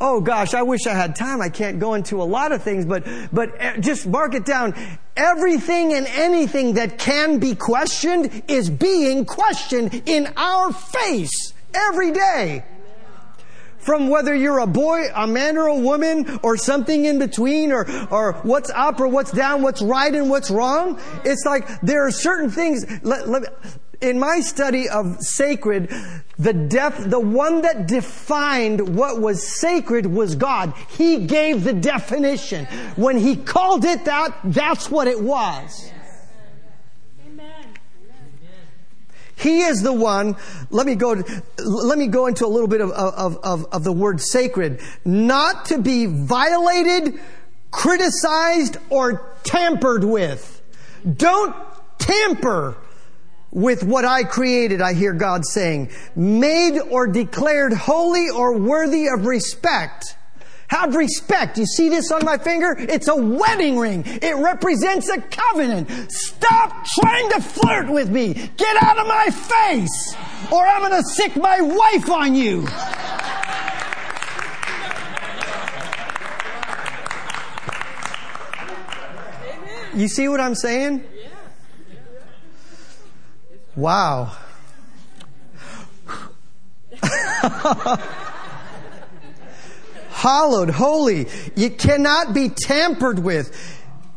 Oh 0.00 0.20
gosh, 0.20 0.54
I 0.54 0.62
wish 0.62 0.86
I 0.86 0.94
had 0.94 1.14
time. 1.14 1.42
I 1.42 1.50
can't 1.50 1.78
go 1.78 1.94
into 1.94 2.22
a 2.22 2.24
lot 2.24 2.52
of 2.52 2.62
things, 2.62 2.86
but, 2.86 3.06
but 3.32 3.50
eh, 3.58 3.76
just 3.80 4.06
mark 4.06 4.34
it 4.34 4.46
down. 4.46 4.74
Everything 5.16 5.92
and 5.92 6.06
anything 6.06 6.74
that 6.74 6.98
can 6.98 7.38
be 7.38 7.54
questioned 7.54 8.44
is 8.48 8.70
being 8.70 9.26
questioned 9.26 10.02
in 10.06 10.32
our 10.36 10.72
face 10.72 11.52
every 11.74 12.12
day 12.12 12.64
from 13.80 14.08
whether 14.08 14.34
you're 14.34 14.60
a 14.60 14.66
boy, 14.66 15.08
a 15.14 15.26
man 15.26 15.56
or 15.56 15.66
a 15.66 15.74
woman, 15.74 16.38
or 16.42 16.56
something 16.56 17.04
in 17.04 17.18
between, 17.18 17.72
or, 17.72 17.86
or 18.10 18.34
what's 18.42 18.70
up 18.70 19.00
or 19.00 19.08
what's 19.08 19.32
down, 19.32 19.62
what's 19.62 19.82
right 19.82 20.14
and 20.14 20.30
what's 20.30 20.50
wrong. 20.50 21.00
It's 21.24 21.44
like 21.44 21.80
there 21.80 22.06
are 22.06 22.10
certain 22.10 22.50
things. 22.50 22.86
Let, 23.02 23.28
let, 23.28 23.44
in 24.00 24.18
my 24.18 24.40
study 24.40 24.88
of 24.88 25.20
sacred, 25.20 25.90
the 26.38 26.52
def, 26.54 26.96
the 27.10 27.20
one 27.20 27.62
that 27.62 27.86
defined 27.86 28.96
what 28.96 29.20
was 29.20 29.46
sacred 29.60 30.06
was 30.06 30.34
God. 30.34 30.72
He 30.88 31.26
gave 31.26 31.64
the 31.64 31.74
definition. 31.74 32.66
When 32.96 33.18
He 33.18 33.36
called 33.36 33.84
it 33.84 34.06
that, 34.06 34.38
that's 34.44 34.90
what 34.90 35.06
it 35.06 35.20
was. 35.20 35.92
He 39.40 39.62
is 39.62 39.82
the 39.82 39.92
one. 39.92 40.36
Let 40.70 40.86
me 40.86 40.94
go. 40.94 41.22
Let 41.58 41.98
me 41.98 42.08
go 42.08 42.26
into 42.26 42.44
a 42.44 42.48
little 42.48 42.68
bit 42.68 42.82
of, 42.82 42.90
of, 42.90 43.38
of, 43.42 43.66
of 43.72 43.84
the 43.84 43.92
word 43.92 44.20
sacred. 44.20 44.80
Not 45.04 45.66
to 45.66 45.78
be 45.78 46.04
violated, 46.06 47.18
criticized, 47.70 48.76
or 48.90 49.34
tampered 49.42 50.04
with. 50.04 50.60
Don't 51.16 51.56
tamper 51.98 52.76
with 53.50 53.82
what 53.82 54.04
I 54.04 54.24
created, 54.24 54.80
I 54.80 54.92
hear 54.92 55.12
God 55.12 55.44
saying. 55.46 55.90
Made 56.14 56.78
or 56.78 57.06
declared 57.06 57.72
holy 57.72 58.28
or 58.28 58.58
worthy 58.58 59.08
of 59.08 59.26
respect. 59.26 60.16
Have 60.70 60.94
respect. 60.94 61.58
You 61.58 61.66
see 61.66 61.88
this 61.88 62.12
on 62.12 62.24
my 62.24 62.38
finger? 62.38 62.76
It's 62.78 63.08
a 63.08 63.16
wedding 63.16 63.76
ring. 63.76 64.04
It 64.06 64.36
represents 64.36 65.08
a 65.08 65.20
covenant. 65.20 65.90
Stop 66.12 66.86
trying 67.00 67.28
to 67.30 67.40
flirt 67.40 67.90
with 67.90 68.08
me. 68.08 68.34
Get 68.56 68.80
out 68.80 68.96
of 68.96 69.08
my 69.08 69.26
face 69.30 70.14
or 70.52 70.64
I'm 70.64 70.88
going 70.88 71.02
to 71.02 71.08
sick 71.08 71.34
my 71.34 71.60
wife 71.60 72.08
on 72.08 72.36
you. 72.36 72.68
You 79.92 80.06
see 80.06 80.28
what 80.28 80.38
I'm 80.38 80.54
saying? 80.54 81.02
Wow. 83.74 84.36
hallowed, 90.20 90.68
holy. 90.68 91.26
You 91.56 91.70
cannot 91.70 92.34
be 92.34 92.50
tampered 92.50 93.18
with. 93.18 93.76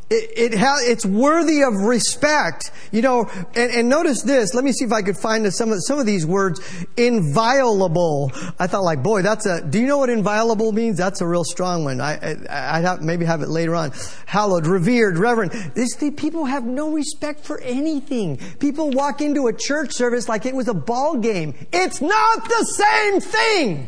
It, 0.10 0.54
it 0.54 0.60
ha- 0.60 0.82
it's 0.82 1.06
worthy 1.06 1.64
of 1.64 1.74
respect. 1.76 2.72
You 2.92 3.02
know, 3.02 3.30
and, 3.56 3.72
and, 3.72 3.90
notice 3.90 4.22
this. 4.22 4.54
Let 4.54 4.66
me 4.66 4.74
see 4.74 4.84
if 4.86 4.92
I 4.92 5.02
could 5.02 5.18
find 5.18 5.52
some 5.54 5.72
of, 5.72 5.80
some 5.82 6.00
of 6.00 6.06
these 6.06 6.26
words. 6.26 6.60
Inviolable. 6.98 8.32
I 8.60 8.68
thought 8.68 8.84
like, 8.84 9.02
boy, 9.02 9.22
that's 9.22 9.46
a, 9.46 9.66
do 9.66 9.80
you 9.80 9.88
know 9.88 9.98
what 9.98 10.10
inviolable 10.10 10.74
means? 10.74 10.98
That's 10.98 11.22
a 11.22 11.26
real 11.26 11.46
strong 11.46 11.86
one. 11.86 12.02
I, 12.02 12.18
I, 12.50 12.80
would 12.80 12.86
have, 12.86 13.02
maybe 13.02 13.26
have 13.26 13.42
it 13.42 13.50
later 13.50 13.74
on. 13.74 13.94
Hallowed, 14.26 14.68
revered, 14.68 15.18
reverend. 15.18 15.52
This, 15.74 15.96
the, 15.96 16.12
people 16.12 16.46
have 16.46 16.66
no 16.66 16.92
respect 16.92 17.46
for 17.46 17.62
anything. 17.62 18.38
People 18.60 18.92
walk 18.92 19.22
into 19.22 19.48
a 19.48 19.54
church 19.54 19.94
service 19.94 20.28
like 20.28 20.46
it 20.46 20.54
was 20.54 20.68
a 20.68 20.74
ball 20.74 21.18
game. 21.18 21.56
It's 21.72 22.02
not 22.02 22.44
the 22.44 22.66
same 22.66 23.22
thing. 23.22 23.88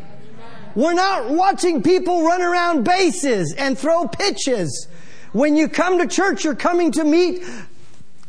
We're 0.76 0.92
not 0.92 1.30
watching 1.30 1.82
people 1.82 2.22
run 2.22 2.42
around 2.42 2.84
bases 2.84 3.54
and 3.54 3.78
throw 3.78 4.06
pitches. 4.06 4.88
When 5.32 5.56
you 5.56 5.68
come 5.68 5.98
to 5.98 6.06
church, 6.06 6.44
you're 6.44 6.54
coming 6.54 6.92
to 6.92 7.04
meet, 7.04 7.42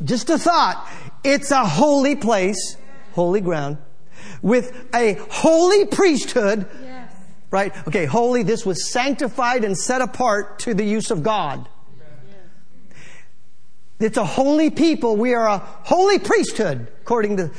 just 0.02 0.30
a 0.30 0.38
thought, 0.38 0.88
it's 1.22 1.50
a 1.50 1.66
holy 1.66 2.16
place, 2.16 2.78
holy 3.12 3.42
ground, 3.42 3.76
with 4.40 4.74
a 4.94 5.14
holy 5.30 5.84
priesthood. 5.84 6.66
Yes. 6.82 7.14
Right? 7.50 7.72
Okay, 7.86 8.06
holy, 8.06 8.42
this 8.42 8.64
was 8.64 8.90
sanctified 8.90 9.62
and 9.62 9.76
set 9.76 10.00
apart 10.00 10.58
to 10.60 10.72
the 10.72 10.84
use 10.84 11.10
of 11.10 11.22
God. 11.22 11.68
It's 14.00 14.16
a 14.16 14.24
holy 14.24 14.70
people. 14.70 15.16
We 15.16 15.34
are 15.34 15.48
a 15.48 15.58
holy 15.58 16.18
priesthood, 16.18 16.88
according 17.02 17.36
to 17.38 17.50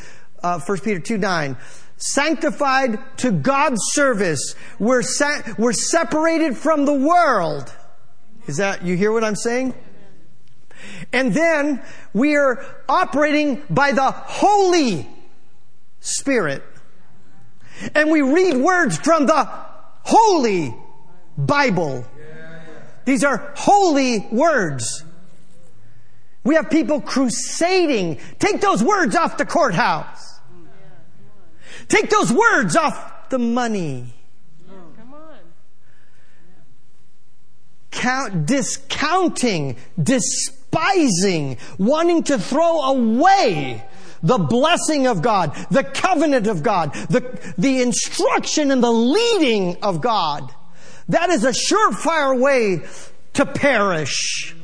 uh, 0.41 0.59
1 0.59 0.79
Peter 0.79 0.99
2 0.99 1.17
9 1.17 1.57
sanctified 1.99 2.99
to 3.17 3.31
God's 3.31 3.81
service. 3.91 4.55
We're, 4.79 5.03
sa- 5.03 5.41
we're 5.57 5.73
separated 5.73 6.57
from 6.57 6.85
the 6.85 6.93
world. 6.93 7.73
Is 8.47 8.57
that, 8.57 8.83
you 8.83 8.97
hear 8.97 9.11
what 9.11 9.23
I'm 9.23 9.35
saying? 9.35 9.75
And 11.13 11.33
then 11.33 11.83
we 12.13 12.35
are 12.35 12.65
operating 12.87 13.63
by 13.69 13.91
the 13.91 14.11
Holy 14.11 15.07
Spirit. 15.99 16.63
And 17.93 18.09
we 18.09 18.21
read 18.21 18.57
words 18.57 18.97
from 18.97 19.25
the 19.25 19.47
Holy 20.03 20.75
Bible. 21.37 22.05
These 23.05 23.23
are 23.23 23.53
holy 23.55 24.27
words. 24.31 25.03
We 26.43 26.55
have 26.55 26.69
people 26.69 27.01
crusading. 27.01 28.19
Take 28.39 28.61
those 28.61 28.83
words 28.83 29.15
off 29.15 29.37
the 29.37 29.45
courthouse. 29.45 30.28
Take 31.89 32.09
those 32.09 32.31
words 32.31 32.75
off 32.75 33.29
the 33.29 33.39
money. 33.39 34.13
Count, 37.91 38.45
discounting, 38.45 39.75
despising, 40.01 41.57
wanting 41.77 42.23
to 42.23 42.37
throw 42.37 42.81
away 42.81 43.83
the 44.21 44.37
blessing 44.37 45.07
of 45.07 45.21
God, 45.21 45.53
the 45.71 45.83
covenant 45.83 46.47
of 46.47 46.63
God, 46.63 46.93
the, 47.09 47.53
the 47.57 47.81
instruction 47.81 48.71
and 48.71 48.83
the 48.83 48.91
leading 48.91 49.83
of 49.83 50.01
God. 50.01 50.53
That 51.09 51.29
is 51.29 51.43
a 51.43 51.51
surefire 51.51 52.39
way 52.39 52.83
to 53.33 53.45
perish. 53.45 54.55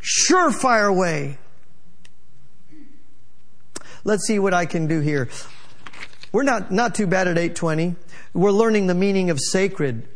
Surefire 0.00 0.94
way. 0.94 1.38
Let's 4.04 4.26
see 4.26 4.38
what 4.38 4.52
I 4.52 4.66
can 4.66 4.86
do 4.86 5.00
here. 5.00 5.28
We're 6.32 6.42
not, 6.42 6.72
not 6.72 6.94
too 6.94 7.06
bad 7.06 7.28
at 7.28 7.38
820. 7.38 7.94
We're 8.34 8.50
learning 8.50 8.86
the 8.86 8.94
meaning 8.94 9.30
of 9.30 9.38
sacred. 9.38 10.08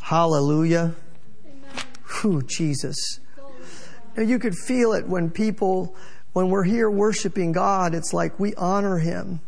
Hallelujah. 0.00 0.94
Whew, 2.20 2.42
Jesus. 2.42 3.20
Now 4.16 4.24
you 4.24 4.38
could 4.38 4.54
feel 4.54 4.92
it 4.92 5.06
when 5.06 5.30
people, 5.30 5.96
when 6.34 6.50
we're 6.50 6.64
here 6.64 6.90
worshiping 6.90 7.52
God, 7.52 7.94
it's 7.94 8.12
like 8.12 8.38
we 8.38 8.54
honor 8.56 8.98
Him. 8.98 9.40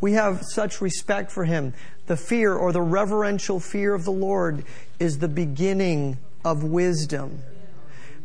We 0.00 0.14
have 0.14 0.42
such 0.42 0.80
respect 0.80 1.30
for 1.30 1.44
Him. 1.44 1.74
The 2.06 2.16
fear 2.16 2.54
or 2.54 2.72
the 2.72 2.82
reverential 2.82 3.60
fear 3.60 3.94
of 3.94 4.04
the 4.04 4.12
Lord 4.12 4.64
is 4.98 5.18
the 5.18 5.28
beginning 5.28 6.18
of 6.44 6.64
wisdom. 6.64 7.40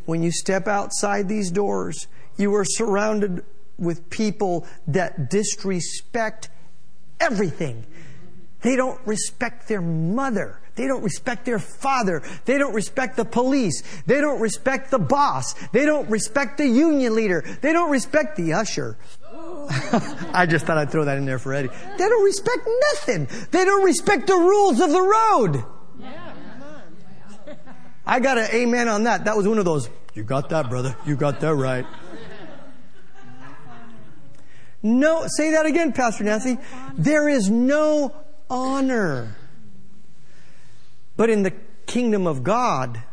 When 0.06 0.24
you 0.24 0.32
step 0.32 0.68
outside 0.68 1.30
these 1.30 1.52
doors, 1.52 2.08
you 2.36 2.56
are 2.56 2.66
surrounded 2.66 3.44
with 3.80 4.10
people 4.10 4.68
that 4.88 5.30
disrespect 5.30 6.50
everything. 7.20 7.86
They 8.62 8.76
don't 8.76 9.00
respect 9.06 9.68
their 9.68 9.82
mother. 9.82 10.60
They 10.76 10.88
don't 10.88 11.04
respect 11.04 11.46
their 11.46 11.60
father. 11.60 12.24
They 12.46 12.58
don't 12.58 12.74
respect 12.74 13.18
the 13.18 13.26
police. 13.26 13.84
They 14.06 14.22
don't 14.22 14.40
respect 14.40 14.92
the 14.92 15.00
boss. 15.00 15.54
They 15.72 15.86
don't 15.86 16.10
respect 16.10 16.58
the 16.58 16.68
union 16.68 17.16
leader. 17.16 17.44
They 17.62 17.74
don't 17.74 17.92
respect 17.92 18.38
the 18.38 18.54
usher. 18.54 18.98
I 20.34 20.46
just 20.50 20.66
thought 20.66 20.78
I'd 20.78 20.90
throw 20.90 21.06
that 21.06 21.18
in 21.18 21.26
there 21.26 21.40
for 21.40 21.54
Eddie. 21.54 21.70
They 21.70 22.10
don't 22.10 22.24
respect 22.24 22.68
nothing. 22.94 23.28
They 23.52 23.66
don't 23.66 23.84
respect 23.84 24.28
the 24.28 24.36
rules 24.36 24.80
of 24.80 24.90
the 24.90 25.02
road. 25.02 25.64
I 28.06 28.20
got 28.20 28.38
an 28.38 28.48
amen 28.54 28.88
on 28.88 29.04
that. 29.04 29.26
That 29.26 29.38
was 29.38 29.48
one 29.48 29.60
of 29.60 29.66
those. 29.66 29.90
You 30.16 30.24
got 30.24 30.50
that, 30.50 30.70
brother. 30.70 30.96
You 31.06 31.16
got 31.16 31.40
that 31.42 31.56
right. 31.56 31.86
No, 34.82 35.26
say 35.28 35.52
that 35.52 35.66
again, 35.66 35.92
Pastor 35.94 36.24
Nancy. 36.24 36.58
There 36.96 37.28
is 37.28 37.50
no 37.50 38.16
honor. 38.50 39.36
But 41.18 41.30
in 41.30 41.44
the 41.44 41.54
kingdom 41.86 42.28
of 42.28 42.44
God, 42.44 43.04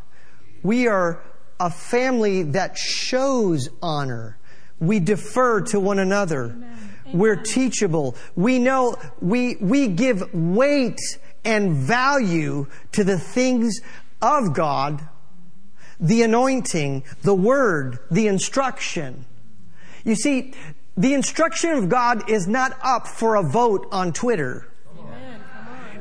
we 0.63 0.87
are 0.87 1.23
a 1.59 1.71
family 1.71 2.43
that 2.45 2.77
shows 2.77 3.69
honor. 3.83 4.39
We 4.79 5.01
defer 5.01 5.63
to 5.63 5.81
one 5.81 5.99
another. 5.99 6.57
We're 7.13 7.37
teachable. 7.37 8.17
We 8.35 8.59
know 8.59 8.97
we, 9.21 9.57
we 9.57 9.89
give 9.89 10.33
weight 10.35 11.01
and 11.45 11.73
value 11.73 12.67
to 12.93 13.05
the 13.05 13.19
things 13.19 13.81
of 14.21 14.55
God 14.55 15.09
the 15.99 16.23
anointing, 16.23 17.05
the 17.23 17.35
word, 17.35 17.99
the 18.11 18.27
instruction. 18.27 19.25
You 20.05 20.15
see, 20.15 20.53
the 20.97 21.15
instruction 21.15 21.71
of 21.71 21.89
God 21.89 22.31
is 22.31 22.47
not 22.47 22.79
up 22.83 23.07
for 23.07 23.37
a 23.37 23.43
vote 23.43 23.89
on 23.93 24.13
Twitter. 24.13 24.69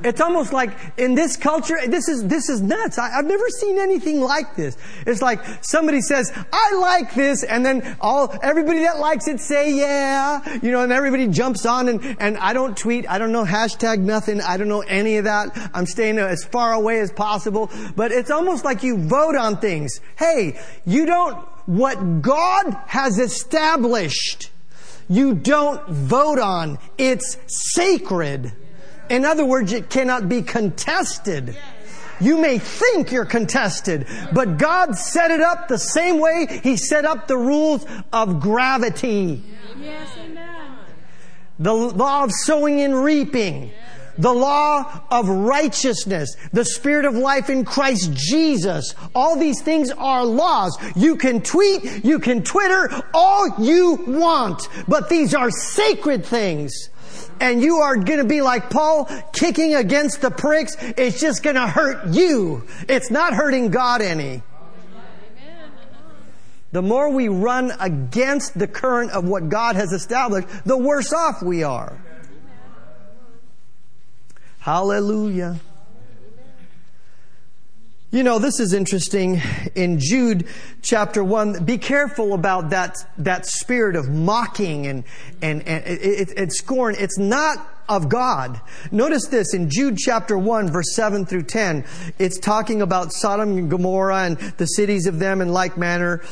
It's 0.06 0.22
almost 0.22 0.54
like 0.54 0.78
in 0.98 1.16
this 1.16 1.36
culture, 1.36 1.78
this 1.88 2.08
is, 2.08 2.28
this 2.28 2.48
is 2.48 2.62
nuts. 2.62 3.00
I, 3.00 3.10
have 3.10 3.26
never 3.26 3.50
seen 3.50 3.80
anything 3.80 4.22
like 4.22 4.56
this. 4.56 4.78
It's 5.08 5.22
like 5.22 5.44
somebody 5.62 6.02
says, 6.02 6.32
I 6.54 6.74
like 6.76 7.16
this, 7.16 7.44
and 7.44 7.66
then 7.66 7.98
all, 8.00 8.38
everybody 8.44 8.80
that 8.80 9.00
likes 9.00 9.28
it 9.28 9.40
say 9.40 9.74
yeah, 9.74 10.60
you 10.62 10.72
know, 10.72 10.82
and 10.82 10.92
everybody 10.92 11.28
jumps 11.28 11.66
on 11.66 11.90
and, 11.90 12.18
and 12.20 12.38
I 12.38 12.54
don't 12.54 12.78
tweet, 12.78 13.10
I 13.10 13.18
don't 13.18 13.32
know 13.32 13.46
hashtag 13.46 14.00
nothing, 14.00 14.42
I 14.42 14.58
don't 14.58 14.68
know 14.68 14.82
any 14.82 15.18
of 15.18 15.24
that. 15.24 15.72
I'm 15.74 15.88
staying 15.88 16.20
as 16.20 16.44
far 16.44 16.74
away 16.74 17.00
as 17.00 17.12
possible, 17.12 17.72
but 17.96 18.12
it's 18.12 18.30
almost 18.30 18.64
like 18.64 18.84
you 18.84 18.98
vote 18.98 19.36
on 19.36 19.58
things. 19.58 20.02
Hey, 20.18 20.60
you 20.86 21.08
don't, 21.08 21.38
what 21.66 22.22
God 22.22 22.78
has 22.86 23.18
established, 23.18 24.52
you 25.10 25.34
don't 25.34 25.88
vote 25.88 26.40
on. 26.40 26.80
It's 26.98 27.38
sacred. 27.48 28.52
In 29.10 29.26
other 29.26 29.46
words, 29.46 29.72
it 29.72 29.90
cannot 29.90 30.28
be 30.28 30.42
contested. 30.42 31.56
You 32.20 32.38
may 32.38 32.60
think 32.60 33.12
you're 33.12 33.26
contested, 33.26 34.08
but 34.34 34.58
God 34.58 34.96
set 34.98 35.32
it 35.32 35.42
up 35.42 35.68
the 35.68 35.78
same 35.78 36.20
way 36.20 36.62
He 36.64 36.78
set 36.78 37.06
up 37.06 37.28
the 37.28 37.38
rules 37.38 37.86
of 38.14 38.40
gravity. 38.40 39.44
Yes, 39.80 40.10
amen. 40.18 40.72
The 41.60 41.74
law 41.74 42.24
of 42.24 42.32
sowing 42.32 42.82
and 42.82 43.04
reaping. 43.04 43.72
The 44.18 44.34
law 44.34 45.04
of 45.12 45.28
righteousness, 45.28 46.36
the 46.54 46.66
spirit 46.66 47.06
of 47.06 47.16
life 47.16 47.50
in 47.50 47.66
Christ 47.66 48.14
Jesus. 48.14 48.96
All 49.14 49.38
these 49.38 49.62
things 49.62 49.92
are 49.92 50.24
laws. 50.24 50.78
You 50.96 51.18
can 51.18 51.42
tweet, 51.42 52.06
you 52.06 52.20
can 52.20 52.44
Twitter, 52.44 52.90
all 53.14 53.48
you 53.60 54.04
want, 54.08 54.68
but 54.88 55.10
these 55.10 55.34
are 55.34 55.52
sacred 55.52 56.26
things 56.26 56.90
and 57.40 57.62
you 57.62 57.78
are 57.78 57.96
going 57.98 58.20
to 58.20 58.26
be 58.26 58.42
like 58.42 58.70
Paul 58.70 59.10
kicking 59.34 59.76
against 59.76 60.22
the 60.22 60.32
pricks, 60.32 60.78
it's 60.80 61.20
just 61.20 61.44
going 61.44 61.56
to 61.56 61.68
hurt 61.68 62.08
you. 62.08 62.64
It's 62.88 63.12
not 63.12 63.34
hurting 63.34 63.72
God 63.72 64.02
any. 64.02 64.42
The 66.72 66.82
more 66.82 67.10
we 67.10 67.30
run 67.30 67.72
against 67.80 68.58
the 68.60 68.68
current 68.68 69.12
of 69.12 69.24
what 69.26 69.48
God 69.48 69.78
has 69.78 69.94
established, 69.94 70.48
the 70.66 70.78
worse 70.78 71.14
off 71.14 71.42
we 71.42 71.64
are. 71.64 71.98
Hallelujah. 74.66 75.60
You 78.10 78.24
know, 78.24 78.40
this 78.40 78.60
is 78.60 78.74
interesting 78.74 79.40
in 79.76 80.00
Jude 80.00 80.48
chapter 80.82 81.24
1. 81.24 81.66
Be 81.66 81.78
careful 81.78 82.34
about 82.34 82.72
that, 82.72 82.96
that 83.20 83.46
spirit 83.46 83.96
of 83.96 84.10
mocking 84.10 84.88
and, 84.88 85.04
and, 85.40 85.62
and, 85.68 85.84
it, 85.88 86.52
scorn. 86.52 86.96
It's 86.98 87.20
not 87.20 87.58
of 87.88 88.10
God. 88.10 88.60
Notice 88.92 89.28
this 89.28 89.54
in 89.54 89.70
Jude 89.70 90.00
chapter 90.00 90.36
1 90.36 90.72
verse 90.72 90.96
7 90.96 91.28
through 91.28 91.44
10. 91.44 91.86
It's 92.18 92.40
talking 92.40 92.82
about 92.82 93.14
Sodom 93.14 93.60
and 93.60 93.70
Gomorrah 93.70 94.24
and 94.24 94.40
the 94.58 94.66
cities 94.66 95.06
of 95.06 95.20
them 95.20 95.42
in 95.42 95.50
like 95.50 95.78
manner 95.78 96.24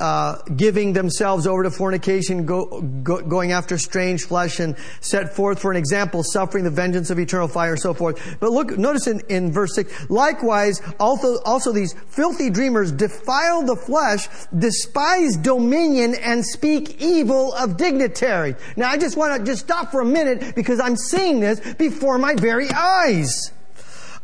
uh, 0.00 0.42
giving 0.56 0.92
themselves 0.92 1.46
over 1.46 1.62
to 1.62 1.70
fornication, 1.70 2.46
go, 2.46 2.80
go, 3.02 3.20
going 3.20 3.52
after 3.52 3.78
strange 3.78 4.24
flesh, 4.24 4.58
and 4.58 4.76
set 5.00 5.34
forth 5.34 5.60
for 5.60 5.70
an 5.70 5.76
example, 5.76 6.22
suffering 6.24 6.64
the 6.64 6.70
vengeance 6.70 7.10
of 7.10 7.18
eternal 7.18 7.48
fire, 7.48 7.76
so 7.76 7.94
forth. 7.94 8.38
But 8.40 8.50
look, 8.50 8.76
notice 8.76 9.06
in, 9.06 9.20
in 9.28 9.52
verse 9.52 9.74
six. 9.74 10.10
Likewise, 10.10 10.80
also 10.98 11.38
also 11.44 11.72
these 11.72 11.92
filthy 12.08 12.50
dreamers 12.50 12.90
defile 12.92 13.62
the 13.62 13.76
flesh, 13.76 14.28
despise 14.56 15.36
dominion, 15.36 16.14
and 16.14 16.44
speak 16.44 17.00
evil 17.00 17.52
of 17.54 17.76
dignitary. 17.76 18.54
Now, 18.76 18.88
I 18.90 18.96
just 18.96 19.16
want 19.16 19.38
to 19.38 19.44
just 19.44 19.62
stop 19.64 19.90
for 19.90 20.00
a 20.00 20.06
minute 20.06 20.54
because 20.54 20.80
I'm 20.80 20.96
seeing 20.96 21.40
this 21.40 21.60
before 21.74 22.18
my 22.18 22.34
very 22.34 22.70
eyes. 22.70 23.52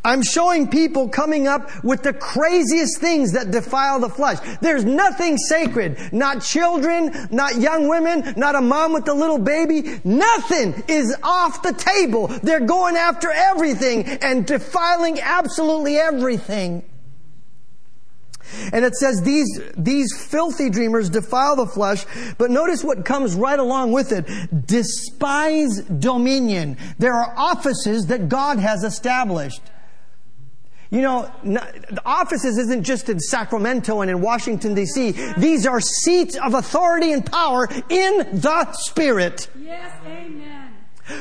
I'm 0.06 0.22
showing 0.22 0.68
people 0.68 1.08
coming 1.08 1.48
up 1.48 1.68
with 1.82 2.04
the 2.04 2.12
craziest 2.12 3.00
things 3.00 3.32
that 3.32 3.50
defile 3.50 3.98
the 3.98 4.08
flesh. 4.08 4.38
There's 4.60 4.84
nothing 4.84 5.36
sacred. 5.36 5.98
Not 6.12 6.42
children, 6.42 7.28
not 7.32 7.56
young 7.56 7.88
women, 7.88 8.34
not 8.36 8.54
a 8.54 8.60
mom 8.60 8.92
with 8.92 9.08
a 9.08 9.14
little 9.14 9.38
baby. 9.38 10.00
Nothing 10.04 10.84
is 10.86 11.12
off 11.24 11.60
the 11.62 11.72
table. 11.72 12.28
They're 12.28 12.60
going 12.60 12.96
after 12.96 13.32
everything 13.32 14.04
and 14.04 14.46
defiling 14.46 15.18
absolutely 15.20 15.96
everything. 15.96 16.84
And 18.72 18.84
it 18.84 18.94
says 18.94 19.22
these, 19.22 19.60
these 19.76 20.16
filthy 20.16 20.70
dreamers 20.70 21.10
defile 21.10 21.56
the 21.56 21.66
flesh, 21.66 22.06
but 22.38 22.52
notice 22.52 22.84
what 22.84 23.04
comes 23.04 23.34
right 23.34 23.58
along 23.58 23.90
with 23.90 24.12
it. 24.12 24.24
Despise 24.68 25.80
dominion. 25.82 26.76
There 26.96 27.12
are 27.12 27.34
offices 27.36 28.06
that 28.06 28.28
God 28.28 28.60
has 28.60 28.84
established. 28.84 29.62
You 30.90 31.00
know, 31.02 31.32
the 31.42 32.02
offices 32.04 32.58
isn't 32.58 32.84
just 32.84 33.08
in 33.08 33.18
Sacramento 33.18 34.00
and 34.00 34.10
in 34.10 34.20
Washington 34.20 34.74
DC. 34.74 35.36
These 35.36 35.66
are 35.66 35.80
seats 35.80 36.36
of 36.36 36.54
authority 36.54 37.12
and 37.12 37.24
power 37.24 37.68
in 37.88 38.18
the 38.40 38.72
Spirit. 38.72 39.48
Yes, 39.58 39.92
amen. 40.04 40.66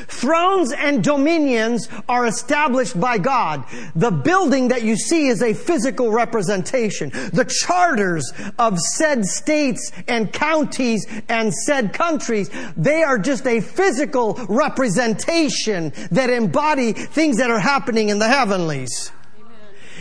Thrones 0.08 0.72
and 0.72 1.02
dominions 1.02 1.88
are 2.08 2.26
established 2.26 2.98
by 3.00 3.18
God. 3.18 3.64
The 3.94 4.10
building 4.10 4.68
that 4.68 4.82
you 4.82 4.96
see 4.96 5.28
is 5.28 5.42
a 5.42 5.54
physical 5.54 6.10
representation. 6.10 7.10
The 7.10 7.44
charters 7.44 8.32
of 8.58 8.80
said 8.80 9.24
states 9.24 9.92
and 10.08 10.32
counties 10.32 11.06
and 11.28 11.54
said 11.54 11.92
countries, 11.92 12.50
they 12.76 13.04
are 13.04 13.18
just 13.18 13.46
a 13.46 13.60
physical 13.60 14.34
representation 14.48 15.92
that 16.10 16.30
embody 16.30 16.92
things 16.92 17.36
that 17.36 17.50
are 17.50 17.60
happening 17.60 18.08
in 18.08 18.18
the 18.18 18.28
heavenlies. 18.28 19.12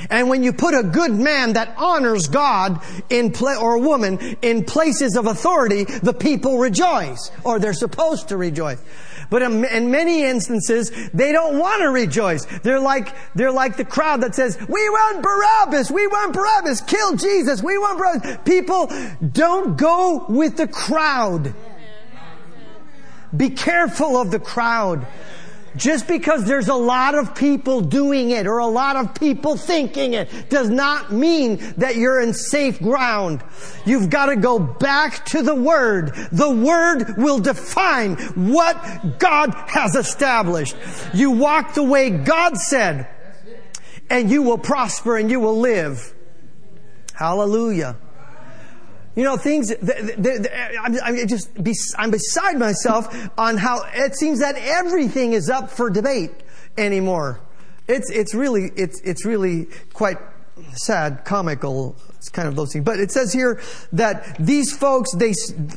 And 0.09 0.29
when 0.29 0.43
you 0.43 0.53
put 0.53 0.73
a 0.73 0.83
good 0.83 1.13
man 1.13 1.53
that 1.53 1.73
honors 1.77 2.27
God 2.27 2.81
in 3.09 3.31
play, 3.31 3.55
or 3.55 3.77
woman 3.79 4.19
in 4.41 4.63
places 4.63 5.15
of 5.15 5.25
authority, 5.25 5.85
the 5.85 6.13
people 6.13 6.57
rejoice, 6.57 7.31
or 7.43 7.59
they're 7.59 7.73
supposed 7.73 8.29
to 8.29 8.37
rejoice. 8.37 8.81
But 9.29 9.41
in 9.41 9.89
many 9.89 10.23
instances, 10.23 10.91
they 11.11 11.31
don't 11.31 11.57
want 11.57 11.81
to 11.81 11.89
rejoice. 11.89 12.45
They're 12.61 12.79
like, 12.79 13.15
they're 13.33 13.51
like 13.51 13.75
the 13.75 13.85
crowd 13.85 14.21
that 14.21 14.35
says, 14.35 14.55
we 14.59 14.89
want 14.89 15.23
Barabbas, 15.23 15.89
we 15.89 16.05
want 16.05 16.33
Barabbas, 16.33 16.81
kill 16.81 17.15
Jesus, 17.15 17.63
we 17.63 17.75
want 17.77 17.97
Barabbas. 17.97 18.37
People 18.45 18.91
don't 19.33 19.77
go 19.77 20.25
with 20.29 20.57
the 20.57 20.67
crowd. 20.67 21.55
Be 23.35 23.49
careful 23.49 24.15
of 24.15 24.29
the 24.29 24.39
crowd. 24.39 25.07
Just 25.77 26.07
because 26.07 26.45
there's 26.45 26.69
a 26.69 26.75
lot 26.75 27.15
of 27.15 27.35
people 27.35 27.81
doing 27.81 28.31
it 28.31 28.47
or 28.47 28.59
a 28.59 28.67
lot 28.67 28.95
of 28.95 29.15
people 29.15 29.57
thinking 29.57 30.13
it 30.13 30.49
does 30.49 30.69
not 30.69 31.11
mean 31.11 31.57
that 31.77 31.95
you're 31.95 32.21
in 32.21 32.33
safe 32.33 32.79
ground. 32.79 33.43
You've 33.85 34.09
got 34.09 34.27
to 34.27 34.35
go 34.35 34.59
back 34.59 35.25
to 35.27 35.41
the 35.41 35.55
Word. 35.55 36.13
The 36.31 36.49
Word 36.49 37.17
will 37.17 37.39
define 37.39 38.15
what 38.35 39.19
God 39.19 39.53
has 39.67 39.95
established. 39.95 40.75
You 41.13 41.31
walk 41.31 41.73
the 41.73 41.83
way 41.83 42.09
God 42.09 42.57
said 42.57 43.09
and 44.09 44.29
you 44.29 44.43
will 44.43 44.57
prosper 44.57 45.17
and 45.17 45.29
you 45.29 45.39
will 45.39 45.59
live. 45.59 46.13
Hallelujah. 47.13 47.97
You 49.15 49.23
know, 49.23 49.37
things, 49.37 49.71
I'm, 49.71 51.27
just, 51.27 51.49
I'm 51.97 52.11
beside 52.11 52.59
myself 52.59 53.07
on 53.37 53.55
how 53.57 53.83
it 53.93 54.15
seems 54.15 54.39
that 54.39 54.55
everything 54.57 55.33
is 55.33 55.49
up 55.49 55.69
for 55.69 55.89
debate 55.89 56.31
anymore. 56.77 57.39
It's, 57.87 58.11
it's 58.11 58.33
really, 58.33 58.71
it's, 58.75 58.99
it's 59.01 59.25
really 59.25 59.67
quite 59.93 60.17
sad, 60.73 61.25
comical 61.25 61.95
it's 62.25 62.31
kind 62.31 62.47
of 62.47 62.55
those 62.55 62.73
things. 62.73 62.83
But 62.83 62.99
it 62.99 63.11
says 63.11 63.31
here 63.31 63.61
that 63.93 64.35
these 64.39 64.75
folks, 64.75 65.13
they, 65.13 65.31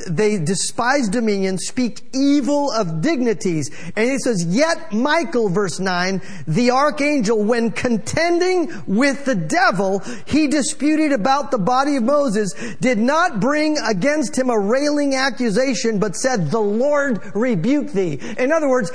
they 0.08 0.38
despise 0.38 1.10
dominion, 1.10 1.58
speak 1.58 2.00
evil 2.14 2.70
of 2.70 3.02
dignities. 3.02 3.70
And 3.96 4.10
it 4.10 4.22
says, 4.22 4.46
yet 4.46 4.90
Michael, 4.90 5.50
verse 5.50 5.78
9, 5.78 6.22
the 6.46 6.70
archangel, 6.70 7.44
when 7.44 7.70
contending 7.70 8.72
with 8.86 9.26
the 9.26 9.34
devil, 9.34 9.98
he 10.24 10.46
disputed 10.46 11.12
about 11.12 11.50
the 11.50 11.58
body 11.58 11.96
of 11.96 12.02
Moses, 12.02 12.54
did 12.80 12.96
not 12.96 13.40
bring 13.40 13.76
against 13.86 14.38
him 14.38 14.48
a 14.48 14.58
railing 14.58 15.14
accusation, 15.14 15.98
but 15.98 16.16
said, 16.16 16.50
the 16.50 16.60
Lord 16.60 17.20
rebuke 17.34 17.88
thee. 17.88 18.18
In 18.38 18.52
other 18.52 18.70
words, 18.70 18.90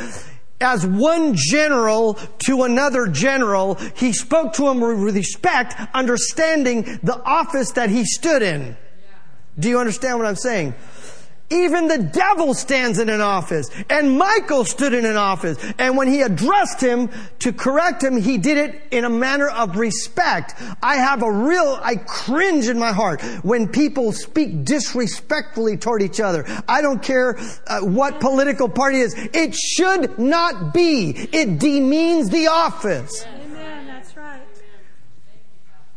as 0.61 0.85
one 0.85 1.33
general 1.35 2.15
to 2.45 2.63
another 2.63 3.07
general, 3.07 3.75
he 3.95 4.13
spoke 4.13 4.53
to 4.53 4.67
him 4.67 4.79
with 4.79 5.15
respect, 5.15 5.75
understanding 5.93 6.99
the 7.03 7.21
office 7.23 7.71
that 7.71 7.89
he 7.89 8.05
stood 8.05 8.41
in. 8.41 8.77
Do 9.59 9.69
you 9.69 9.79
understand 9.79 10.17
what 10.17 10.27
I'm 10.27 10.35
saying? 10.35 10.73
Even 11.53 11.87
the 11.87 11.99
devil 11.99 12.53
stands 12.55 12.97
in 12.97 13.09
an 13.09 13.21
office. 13.21 13.69
And 13.89 14.17
Michael 14.17 14.65
stood 14.65 14.93
in 14.93 15.05
an 15.05 15.17
office. 15.17 15.57
And 15.77 15.95
when 15.95 16.07
he 16.07 16.21
addressed 16.21 16.81
him 16.81 17.09
to 17.39 17.53
correct 17.53 18.03
him, 18.03 18.19
he 18.19 18.39
did 18.39 18.57
it 18.57 18.81
in 18.91 19.05
a 19.05 19.09
manner 19.09 19.47
of 19.47 19.77
respect. 19.77 20.55
I 20.81 20.95
have 20.95 21.21
a 21.21 21.31
real, 21.31 21.79
I 21.81 21.95
cringe 21.95 22.67
in 22.67 22.79
my 22.79 22.91
heart 22.91 23.21
when 23.43 23.67
people 23.67 24.11
speak 24.11 24.65
disrespectfully 24.65 25.77
toward 25.77 26.01
each 26.01 26.19
other. 26.19 26.45
I 26.67 26.81
don't 26.81 27.03
care 27.03 27.37
uh, 27.67 27.81
what 27.81 28.19
political 28.19 28.67
party 28.67 29.01
it 29.01 29.03
is. 29.03 29.15
It 29.33 29.55
should 29.55 30.17
not 30.17 30.73
be. 30.73 31.11
It 31.31 31.59
demeans 31.59 32.29
the 32.29 32.47
office. 32.47 33.25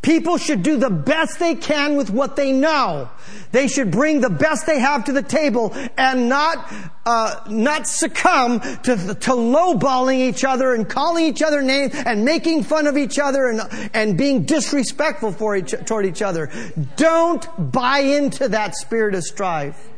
People 0.06 0.38
should 0.38 0.62
do 0.62 0.76
the 0.76 0.88
best 0.88 1.40
they 1.40 1.56
can 1.56 1.96
with 1.96 2.10
what 2.10 2.36
they 2.36 2.52
know. 2.52 3.10
They 3.50 3.66
should 3.66 3.90
bring 3.90 4.20
the 4.20 4.30
best 4.30 4.64
they 4.64 4.78
have 4.78 5.06
to 5.06 5.12
the 5.12 5.20
table 5.20 5.74
and 5.98 6.28
not 6.28 6.72
uh, 7.04 7.40
not 7.48 7.88
succumb 7.88 8.60
to 8.60 8.94
to 8.94 9.32
lowballing 9.32 10.20
each 10.20 10.44
other 10.44 10.74
and 10.74 10.88
calling 10.88 11.24
each 11.24 11.42
other 11.42 11.60
names 11.60 11.92
and 11.92 12.24
making 12.24 12.62
fun 12.62 12.86
of 12.86 12.96
each 12.96 13.18
other 13.18 13.48
and 13.48 13.60
and 13.94 14.16
being 14.16 14.44
disrespectful 14.44 15.32
for 15.32 15.56
each, 15.56 15.74
toward 15.86 16.06
each 16.06 16.22
other. 16.22 16.52
Don't 16.94 17.72
buy 17.72 17.98
into 17.98 18.48
that 18.50 18.76
spirit 18.76 19.16
of 19.16 19.24
strife. 19.24 19.88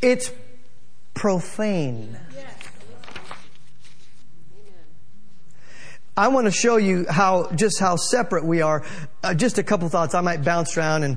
It's 0.00 0.30
profane. 1.12 2.16
I 6.14 6.28
want 6.28 6.46
to 6.46 6.50
show 6.50 6.76
you 6.76 7.06
how, 7.08 7.50
just 7.54 7.80
how 7.80 7.96
separate 7.96 8.44
we 8.44 8.60
are. 8.60 8.84
Uh, 9.22 9.32
just 9.32 9.56
a 9.56 9.62
couple 9.62 9.88
thoughts. 9.88 10.14
I 10.14 10.20
might 10.20 10.44
bounce 10.44 10.76
around 10.76 11.04
and 11.04 11.16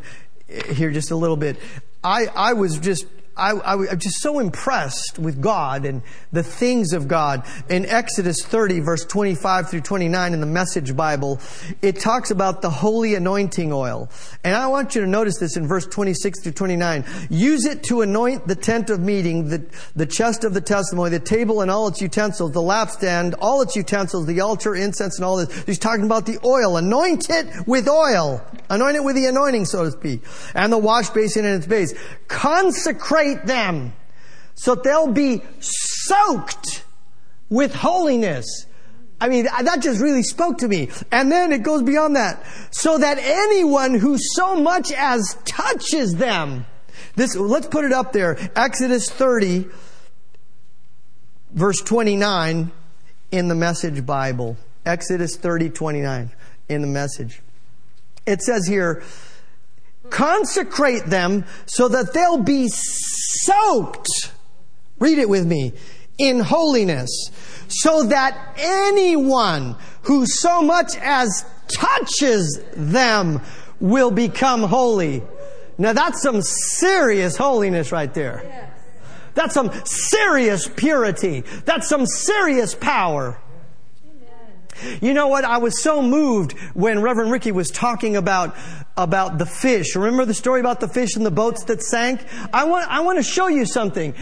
uh, 0.49 0.73
here 0.73 0.89
just 0.89 1.11
a 1.11 1.17
little 1.17 1.35
bit. 1.35 1.57
I, 2.01 2.27
I 2.27 2.53
was 2.53 2.79
just 2.79 3.05
I, 3.37 3.51
I'm 3.51 3.99
just 3.99 4.21
so 4.21 4.39
impressed 4.39 5.19
with 5.19 5.41
God 5.41 5.85
and 5.85 6.01
the 6.31 6.41
things 6.41 6.93
of 6.93 7.09
God. 7.09 7.45
In 7.69 7.85
Exodus 7.85 8.41
30, 8.41 8.79
verse 8.79 9.03
25 9.03 9.69
through 9.69 9.81
29 9.81 10.33
in 10.33 10.39
the 10.39 10.45
Message 10.45 10.95
Bible, 10.95 11.41
it 11.81 11.99
talks 11.99 12.31
about 12.31 12.61
the 12.61 12.69
holy 12.69 13.13
anointing 13.15 13.73
oil. 13.73 14.09
And 14.45 14.55
I 14.55 14.67
want 14.67 14.95
you 14.95 15.01
to 15.01 15.07
notice 15.07 15.37
this 15.37 15.57
in 15.57 15.67
verse 15.67 15.85
26 15.85 16.43
through 16.43 16.53
29. 16.53 17.03
Use 17.29 17.65
it 17.65 17.83
to 17.83 18.01
anoint 18.01 18.47
the 18.47 18.55
tent 18.55 18.89
of 18.89 19.01
meeting, 19.01 19.49
the, 19.49 19.65
the 19.97 20.05
chest 20.05 20.45
of 20.45 20.53
the 20.53 20.61
testimony, 20.61 21.09
the 21.09 21.19
table 21.19 21.59
and 21.59 21.69
all 21.69 21.89
its 21.89 22.01
utensils, 22.01 22.53
the 22.53 22.61
lampstand, 22.61 23.35
all 23.41 23.61
its 23.61 23.75
utensils, 23.75 24.27
the 24.27 24.39
altar, 24.39 24.75
incense, 24.75 25.17
and 25.17 25.25
all 25.25 25.35
this. 25.37 25.63
He's 25.65 25.79
talking 25.79 26.05
about 26.05 26.25
the 26.25 26.39
oil. 26.45 26.77
Anoint 26.77 27.29
it 27.29 27.67
with 27.67 27.89
oil. 27.89 28.41
Anoint 28.69 28.95
it 28.95 29.03
with 29.03 29.17
the 29.17 29.25
anointing, 29.25 29.65
so 29.65 29.83
to 29.83 29.91
speak. 29.91 30.21
And 30.53 30.71
the 30.71 30.77
wash 30.77 31.09
basin 31.09 31.43
and 31.43 31.55
its 31.55 31.67
base. 31.67 31.93
Consecrate 32.29 33.24
them 33.33 33.93
so 34.55 34.73
they'll 34.73 35.11
be 35.11 35.43
soaked 35.59 36.83
with 37.49 37.75
holiness. 37.75 38.65
I 39.19 39.29
mean, 39.29 39.45
that 39.45 39.81
just 39.81 40.01
really 40.01 40.23
spoke 40.23 40.59
to 40.59 40.67
me. 40.67 40.89
And 41.11 41.31
then 41.31 41.51
it 41.51 41.61
goes 41.61 41.83
beyond 41.83 42.15
that. 42.15 42.43
So 42.71 42.97
that 42.97 43.17
anyone 43.19 43.93
who 43.93 44.17
so 44.17 44.55
much 44.55 44.91
as 44.91 45.37
touches 45.45 46.15
them, 46.15 46.65
this, 47.15 47.35
let's 47.35 47.67
put 47.67 47.85
it 47.85 47.91
up 47.91 48.13
there. 48.13 48.37
Exodus 48.55 49.09
30, 49.09 49.67
verse 51.51 51.81
29 51.81 52.71
in 53.31 53.47
the 53.47 53.55
message 53.55 54.05
Bible. 54.05 54.57
Exodus 54.85 55.35
30, 55.35 55.69
29 55.69 56.31
in 56.69 56.81
the 56.81 56.87
message. 56.87 57.41
It 58.25 58.41
says 58.41 58.67
here, 58.67 59.03
consecrate 60.09 61.05
them 61.05 61.45
so 61.65 61.87
that 61.87 62.13
they'll 62.13 62.43
be 62.43 62.67
soaked. 62.69 64.31
Read 64.99 65.17
it 65.17 65.29
with 65.29 65.45
me. 65.45 65.73
In 66.17 66.39
holiness. 66.39 67.09
So 67.67 68.03
that 68.03 68.55
anyone 68.57 69.75
who 70.03 70.25
so 70.25 70.61
much 70.61 70.95
as 70.97 71.45
touches 71.67 72.61
them 72.75 73.41
will 73.79 74.11
become 74.11 74.63
holy. 74.63 75.23
Now 75.77 75.93
that's 75.93 76.21
some 76.21 76.41
serious 76.41 77.35
holiness 77.35 77.91
right 77.91 78.13
there. 78.13 78.71
That's 79.33 79.53
some 79.53 79.71
serious 79.83 80.69
purity. 80.69 81.43
That's 81.65 81.89
some 81.89 82.05
serious 82.05 82.73
power. 82.73 83.37
You 85.01 85.13
know 85.13 85.27
what? 85.27 85.43
I 85.45 85.57
was 85.57 85.81
so 85.81 86.01
moved 86.01 86.53
when 86.73 87.01
Reverend 87.01 87.31
Ricky 87.31 87.51
was 87.51 87.69
talking 87.69 88.15
about, 88.15 88.55
about 88.97 89.37
the 89.37 89.45
fish. 89.45 89.95
Remember 89.95 90.25
the 90.25 90.33
story 90.33 90.59
about 90.59 90.79
the 90.79 90.87
fish 90.87 91.15
and 91.15 91.25
the 91.25 91.31
boats 91.31 91.63
that 91.65 91.81
sank? 91.81 92.25
I 92.53 92.65
want, 92.65 92.89
I 92.89 93.01
want 93.01 93.17
to 93.17 93.23
show 93.23 93.47
you 93.47 93.65
something. 93.65 94.13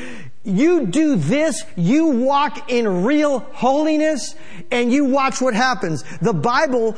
You 0.44 0.88
do 0.88 1.16
this, 1.16 1.64
you 1.76 2.08
walk 2.08 2.70
in 2.70 3.04
real 3.04 3.40
holiness, 3.40 4.36
and 4.72 4.92
you 4.92 5.06
watch 5.06 5.42
what 5.42 5.54
happens. 5.54 6.04
The 6.22 6.34
Bible 6.34 6.98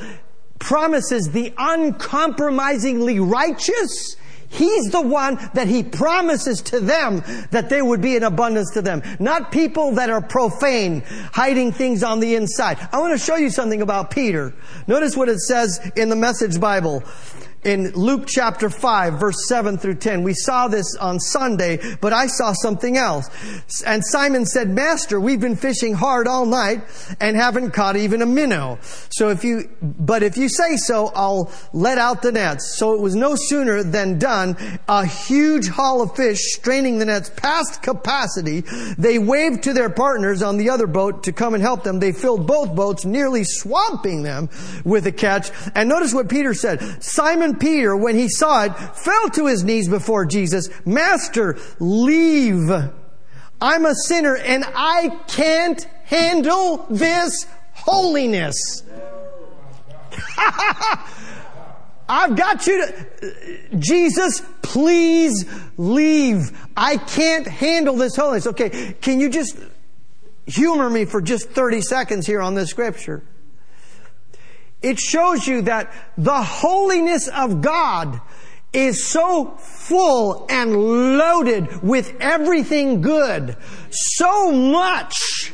promises 0.60 1.32
the 1.32 1.54
uncompromisingly 1.58 3.20
righteous 3.20 4.16
He's 4.56 4.86
the 4.92 5.02
one 5.02 5.38
that 5.54 5.68
he 5.68 5.84
promises 5.84 6.62
to 6.64 6.80
them 6.80 7.24
that 7.52 7.70
there 7.70 7.84
would 7.84 8.02
be 8.02 8.16
an 8.16 8.24
abundance 8.24 8.72
to 8.74 8.82
them. 8.82 9.04
Not 9.20 9.52
people 9.52 9.92
that 9.94 10.10
are 10.10 10.22
profane, 10.22 11.04
hiding 11.34 11.72
things 11.74 12.04
on 12.04 12.20
the 12.20 12.36
inside. 12.36 12.78
I 12.92 13.00
want 13.00 13.14
to 13.14 13.24
show 13.24 13.36
you 13.36 13.50
something 13.50 13.82
about 13.82 14.12
Peter. 14.12 14.54
Notice 14.88 15.18
what 15.18 15.30
it 15.30 15.40
says 15.40 15.80
in 15.96 16.10
the 16.10 16.16
Message 16.16 16.60
Bible 16.60 17.04
in 17.66 17.92
Luke 17.94 18.26
chapter 18.28 18.70
5 18.70 19.20
verse 19.20 19.48
7 19.48 19.78
through 19.78 19.96
10. 19.96 20.24
We 20.24 20.34
saw 20.34 20.68
this 20.68 20.96
on 20.96 21.20
Sunday, 21.20 21.80
but 22.00 22.14
I 22.14 22.28
saw 22.28 22.54
something 22.54 22.96
else. 22.96 23.28
And 23.86 24.06
Simon 24.06 24.46
said, 24.46 24.70
Master, 24.70 25.20
we've 25.20 25.42
been 25.42 25.56
fishing 25.56 25.96
hard 25.96 26.28
all 26.28 26.46
night 26.46 26.84
and 27.20 27.36
haven't 27.36 27.72
caught 27.72 27.98
even 27.98 28.22
a 28.22 28.26
minnow. 28.26 28.78
So 29.10 29.30
if 29.30 29.44
you, 29.44 29.70
but 29.82 30.22
if 30.22 30.38
you 30.38 30.48
say 30.48 30.78
so, 30.78 31.12
I'll 31.16 31.52
let 31.74 31.98
out 31.98 32.22
the 32.22 32.32
nets. 32.32 32.78
So 32.78 32.94
it 32.94 33.02
was 33.02 33.16
no 33.16 33.36
sooner 33.36 33.84
than 33.84 34.20
done. 34.20 34.56
A 34.88 35.06
huge 35.06 35.68
haul 35.68 36.02
of 36.04 36.16
fish 36.16 36.40
straining 36.54 37.00
the 37.00 37.06
nets 37.06 37.32
past 37.36 37.82
capacity. 37.82 38.62
They 38.98 39.18
waved 39.18 39.64
to 39.64 39.74
their 39.74 39.90
partners 39.90 40.44
on 40.44 40.58
the 40.58 40.70
other 40.70 40.88
boat 40.88 41.24
to 41.24 41.32
come 41.32 41.56
and 41.56 41.64
help 41.64 41.84
them. 41.84 42.00
They 42.00 42.12
filled 42.12 42.46
both 42.46 42.76
boats, 42.76 43.06
nearly 43.06 43.44
swamping 43.44 44.22
them 44.22 44.50
with 44.84 45.08
a 45.08 45.12
catch. 45.12 45.50
And 45.74 45.90
notice 45.90 46.14
what 46.14 46.30
Peter 46.30 46.54
said. 46.54 47.04
Simon 47.04 47.55
Peter, 47.56 47.96
when 47.96 48.16
he 48.16 48.30
saw 48.30 48.66
it, 48.66 48.74
fell 48.96 49.30
to 49.32 49.48
his 49.48 49.64
knees 49.64 49.88
before 49.88 50.26
Jesus. 50.26 50.70
Master, 50.86 51.58
leave. 51.80 52.70
I'm 53.62 53.86
a 53.86 53.96
sinner 53.96 54.36
and 54.36 54.64
I 54.76 55.10
can't 55.28 55.84
handle 56.06 56.86
this 56.90 57.48
holiness. 57.74 58.84
I've 62.08 62.36
got 62.36 62.68
you 62.68 62.86
to, 62.86 63.70
Jesus, 63.80 64.44
please 64.62 65.46
leave. 65.78 66.68
I 66.78 66.98
can't 66.98 67.48
handle 67.48 67.96
this 67.96 68.16
holiness. 68.16 68.46
Okay, 68.48 68.96
can 69.02 69.20
you 69.20 69.30
just 69.30 69.58
humor 70.46 70.90
me 70.90 71.06
for 71.06 71.22
just 71.22 71.50
30 71.50 71.82
seconds 71.82 72.28
here 72.28 72.42
on 72.42 72.54
this 72.54 72.70
scripture? 72.70 73.24
It 74.86 75.00
shows 75.00 75.48
you 75.48 75.64
that 75.64 75.92
the 76.16 76.44
holiness 76.44 77.28
of 77.28 77.60
God 77.60 78.22
is 78.72 79.08
so 79.08 79.56
full 79.58 80.46
and 80.48 81.18
loaded 81.18 81.82
with 81.82 82.16
everything 82.20 83.02
good, 83.02 83.58
so 83.90 84.52
much 84.52 85.52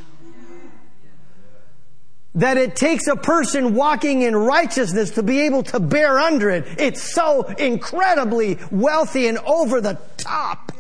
that 2.36 2.58
it 2.58 2.76
takes 2.76 3.08
a 3.08 3.15
person 3.15 3.74
walking 3.74 4.22
in 4.22 4.36
righteousness 4.36 5.12
to 5.12 5.24
be 5.24 5.39
able 5.44 5.63
to 5.63 5.80
bear 5.80 6.20
under 6.20 6.50
it. 6.50 6.65
It's 6.78 7.02
so 7.02 7.44
incredibly 7.44 8.60
wealthy 8.70 9.28
and 9.28 9.38
over 9.38 9.80
the 9.80 9.98
top. 10.17 10.74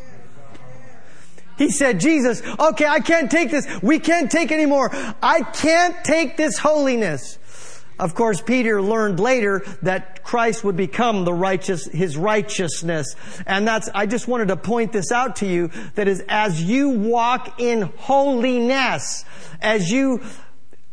He 1.57 1.69
said, 1.69 2.01
Jesus, 2.01 2.41
okay, 2.59 2.85
I 2.85 2.99
can't 2.99 3.31
take 3.31 3.49
this. 3.49 3.65
We 3.81 3.99
can't 3.99 4.29
take 4.29 4.51
anymore. 4.51 4.89
I 5.23 5.41
can't 5.41 6.03
take 6.03 6.35
this 6.35 6.57
holiness. 6.57 7.37
Of 8.01 8.15
course, 8.15 8.41
Peter 8.41 8.81
learned 8.81 9.19
later 9.19 9.63
that 9.83 10.23
Christ 10.23 10.63
would 10.63 10.75
become 10.75 11.23
the 11.23 11.33
righteous, 11.33 11.85
his 11.85 12.17
righteousness. 12.17 13.15
And 13.45 13.67
that's, 13.67 13.89
I 13.93 14.07
just 14.07 14.27
wanted 14.27 14.47
to 14.47 14.57
point 14.57 14.91
this 14.91 15.11
out 15.11 15.35
to 15.37 15.45
you, 15.45 15.69
that 15.93 16.07
is, 16.07 16.23
as 16.27 16.63
you 16.63 16.89
walk 16.89 17.61
in 17.61 17.83
holiness, 17.97 19.23
as 19.61 19.91
you 19.91 20.23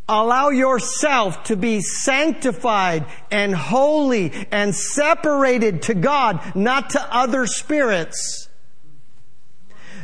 allow 0.07 0.51
yourself 0.51 1.45
to 1.45 1.57
be 1.57 1.81
sanctified 1.81 3.07
and 3.31 3.55
holy 3.55 4.31
and 4.53 4.75
separated 4.75 5.83
to 5.83 5.95
God, 5.95 6.55
not 6.55 6.91
to 6.91 7.15
other 7.15 7.47
spirits, 7.47 8.48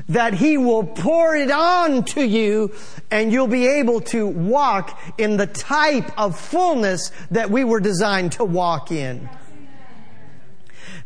that 0.09 0.34
He 0.34 0.57
will 0.57 0.84
pour 0.84 1.34
it 1.34 1.50
on 1.50 2.05
to 2.05 2.26
you 2.26 2.72
and 3.11 3.32
you'll 3.32 3.46
be 3.46 3.66
able 3.66 4.00
to 4.00 4.26
walk 4.26 5.00
in 5.18 5.36
the 5.36 5.46
type 5.46 6.11
of 6.18 6.38
fullness 6.38 7.11
that 7.30 7.50
we 7.50 7.64
were 7.64 7.80
designed 7.80 8.32
to 8.32 8.44
walk 8.44 8.90
in. 8.90 9.28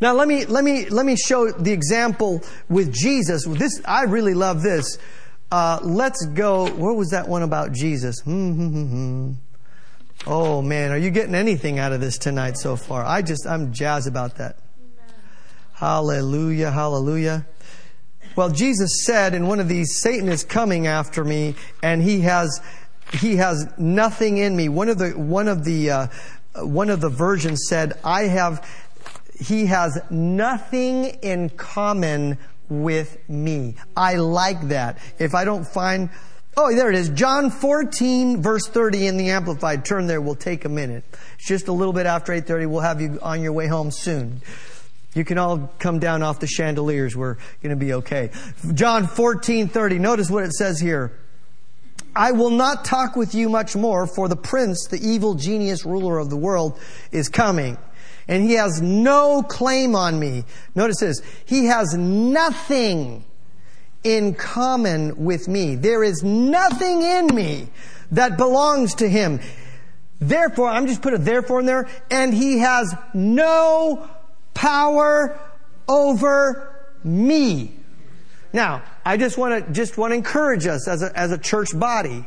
Now 0.01 0.12
let 0.12 0.28
me 0.28 0.46
let 0.46 0.62
me 0.62 0.88
let 0.88 1.05
me 1.05 1.16
show 1.16 1.51
the 1.51 1.72
example 1.72 2.42
with 2.68 2.92
Jesus. 2.92 3.44
This 3.46 3.80
I 3.84 4.05
really 4.05 4.34
love 4.34 4.62
this. 4.62 4.99
Uh, 5.51 5.80
let's 5.82 6.24
go. 6.26 6.70
What 6.70 6.96
was 6.96 7.11
that 7.11 7.28
one 7.28 7.42
about 7.42 7.72
Jesus? 7.72 8.20
Hmm, 8.20 8.53
hmm, 8.53 8.68
hmm, 8.68 9.32
oh 10.26 10.62
man, 10.62 10.92
are 10.92 10.99
you 10.99 11.11
getting 11.11 11.34
anything 11.34 11.78
out 11.78 11.92
of 11.92 12.01
this 12.01 12.16
tonight 12.16 12.59
so 12.59 12.76
far? 12.76 13.05
I 13.05 13.22
just 13.22 13.46
I'm 13.46 13.72
jazzed 13.72 14.07
about 14.07 14.36
that. 14.36 14.57
Hallelujah, 15.74 16.70
hallelujah. 16.70 17.46
Well, 18.39 18.51
Jesus 18.51 19.05
said 19.05 19.34
in 19.34 19.49
one 19.49 19.59
of 19.59 19.66
these, 19.66 20.01
Satan 20.01 20.28
is 20.28 20.45
coming 20.45 20.86
after 20.86 21.24
me, 21.24 21.57
and 21.82 22.01
he 22.01 22.20
has 22.20 22.61
he 23.12 23.34
has 23.34 23.66
nothing 23.76 24.39
in 24.39 24.55
me. 24.55 24.68
One 24.68 24.89
of 24.89 24.99
the 24.99 25.11
one 25.11 25.49
of 25.49 25.64
the 25.64 25.91
uh, 25.91 26.07
one 26.59 26.89
of 26.89 27.01
the 27.01 27.09
versions 27.09 27.66
said, 27.68 27.95
"I 28.05 28.28
have." 28.28 28.64
He 29.41 29.66
has 29.66 29.99
nothing 30.09 31.07
in 31.20 31.49
common 31.49 32.39
with 32.68 33.28
me. 33.28 33.74
I 33.97 34.14
like 34.14 34.68
that. 34.68 34.99
If 35.18 35.34
I 35.34 35.45
don't 35.45 35.66
find, 35.66 36.09
oh, 36.57 36.72
there 36.72 36.91
it 36.91 36.95
is. 36.95 37.09
John 37.09 37.51
14 37.51 38.41
verse 38.41 38.68
30 38.68 39.09
in 39.09 39.16
the 39.16 39.30
Amplified. 39.30 39.84
Turn 39.84 40.07
there. 40.07 40.20
We'll 40.20 40.36
take 40.36 40.64
a 40.64 40.68
minute. 40.68 41.03
It's 41.39 41.49
just 41.49 41.66
a 41.66 41.72
little 41.72 41.93
bit 41.93 42.07
after 42.07 42.32
8.30. 42.32 42.68
We'll 42.68 42.80
have 42.82 43.01
you 43.01 43.18
on 43.20 43.43
your 43.43 43.53
way 43.53 43.66
home 43.66 43.91
soon. 43.91 44.43
You 45.14 45.24
can 45.24 45.38
all 45.38 45.72
come 45.78 45.98
down 45.98 46.22
off 46.22 46.40
the 46.40 46.46
chandeliers. 46.46 47.16
We're 47.16 47.36
going 47.62 47.70
to 47.70 47.76
be 47.76 47.92
okay. 47.94 48.30
John 48.74 49.06
14:30. 49.06 49.98
Notice 49.98 50.30
what 50.30 50.44
it 50.44 50.52
says 50.52 50.80
here. 50.80 51.12
I 52.14 52.32
will 52.32 52.50
not 52.50 52.84
talk 52.84 53.16
with 53.16 53.34
you 53.34 53.48
much 53.48 53.76
more, 53.76 54.06
for 54.06 54.28
the 54.28 54.36
prince, 54.36 54.86
the 54.88 54.98
evil 54.98 55.34
genius 55.34 55.84
ruler 55.84 56.18
of 56.18 56.30
the 56.30 56.36
world, 56.36 56.78
is 57.12 57.28
coming 57.28 57.78
and 58.28 58.42
he 58.44 58.52
has 58.54 58.80
no 58.80 59.42
claim 59.42 59.96
on 59.96 60.20
me. 60.20 60.44
Notice 60.74 61.00
this. 61.00 61.22
He 61.46 61.66
has 61.66 61.94
nothing 61.94 63.24
in 64.04 64.34
common 64.34 65.24
with 65.24 65.48
me. 65.48 65.74
There 65.74 66.04
is 66.04 66.22
nothing 66.22 67.02
in 67.02 67.34
me 67.34 67.68
that 68.12 68.36
belongs 68.36 68.94
to 68.96 69.09
him. 69.09 69.40
Therefore, 70.20 70.68
I'm 70.68 70.86
just 70.86 71.00
put 71.00 71.14
a 71.14 71.18
therefore 71.18 71.61
in 71.61 71.66
there, 71.66 71.88
and 72.11 72.34
he 72.34 72.59
has 72.59 72.94
no 73.14 74.09
power 74.59 75.38
over 75.86 76.90
me. 77.04 77.72
Now, 78.52 78.82
I 79.04 79.16
just 79.16 79.38
want 79.38 79.64
to 79.64 79.72
just 79.72 79.96
want 79.96 80.11
to 80.11 80.16
encourage 80.16 80.66
us 80.66 80.88
as 80.88 81.02
a, 81.02 81.16
as 81.16 81.30
a 81.30 81.38
church 81.38 81.78
body 81.78 82.26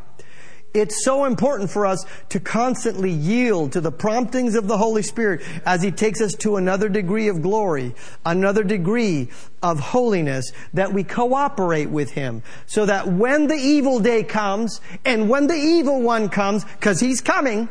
it's 0.73 1.03
so 1.03 1.25
important 1.25 1.69
for 1.69 1.85
us 1.85 2.05
to 2.29 2.39
constantly 2.39 3.11
yield 3.11 3.73
to 3.73 3.81
the 3.81 3.91
promptings 3.91 4.55
of 4.55 4.67
the 4.67 4.77
Holy 4.77 5.01
Spirit 5.01 5.41
as 5.65 5.81
He 5.81 5.91
takes 5.91 6.21
us 6.21 6.33
to 6.35 6.55
another 6.55 6.87
degree 6.87 7.27
of 7.27 7.41
glory, 7.41 7.93
another 8.25 8.63
degree 8.63 9.29
of 9.61 9.79
holiness, 9.79 10.51
that 10.73 10.93
we 10.93 11.03
cooperate 11.03 11.89
with 11.89 12.11
Him. 12.11 12.41
So 12.67 12.85
that 12.85 13.07
when 13.07 13.47
the 13.47 13.55
evil 13.55 13.99
day 13.99 14.23
comes, 14.23 14.79
and 15.03 15.29
when 15.29 15.47
the 15.47 15.55
evil 15.55 16.01
one 16.01 16.29
comes, 16.29 16.63
because 16.63 16.99
He's 16.99 17.19
coming, 17.19 17.67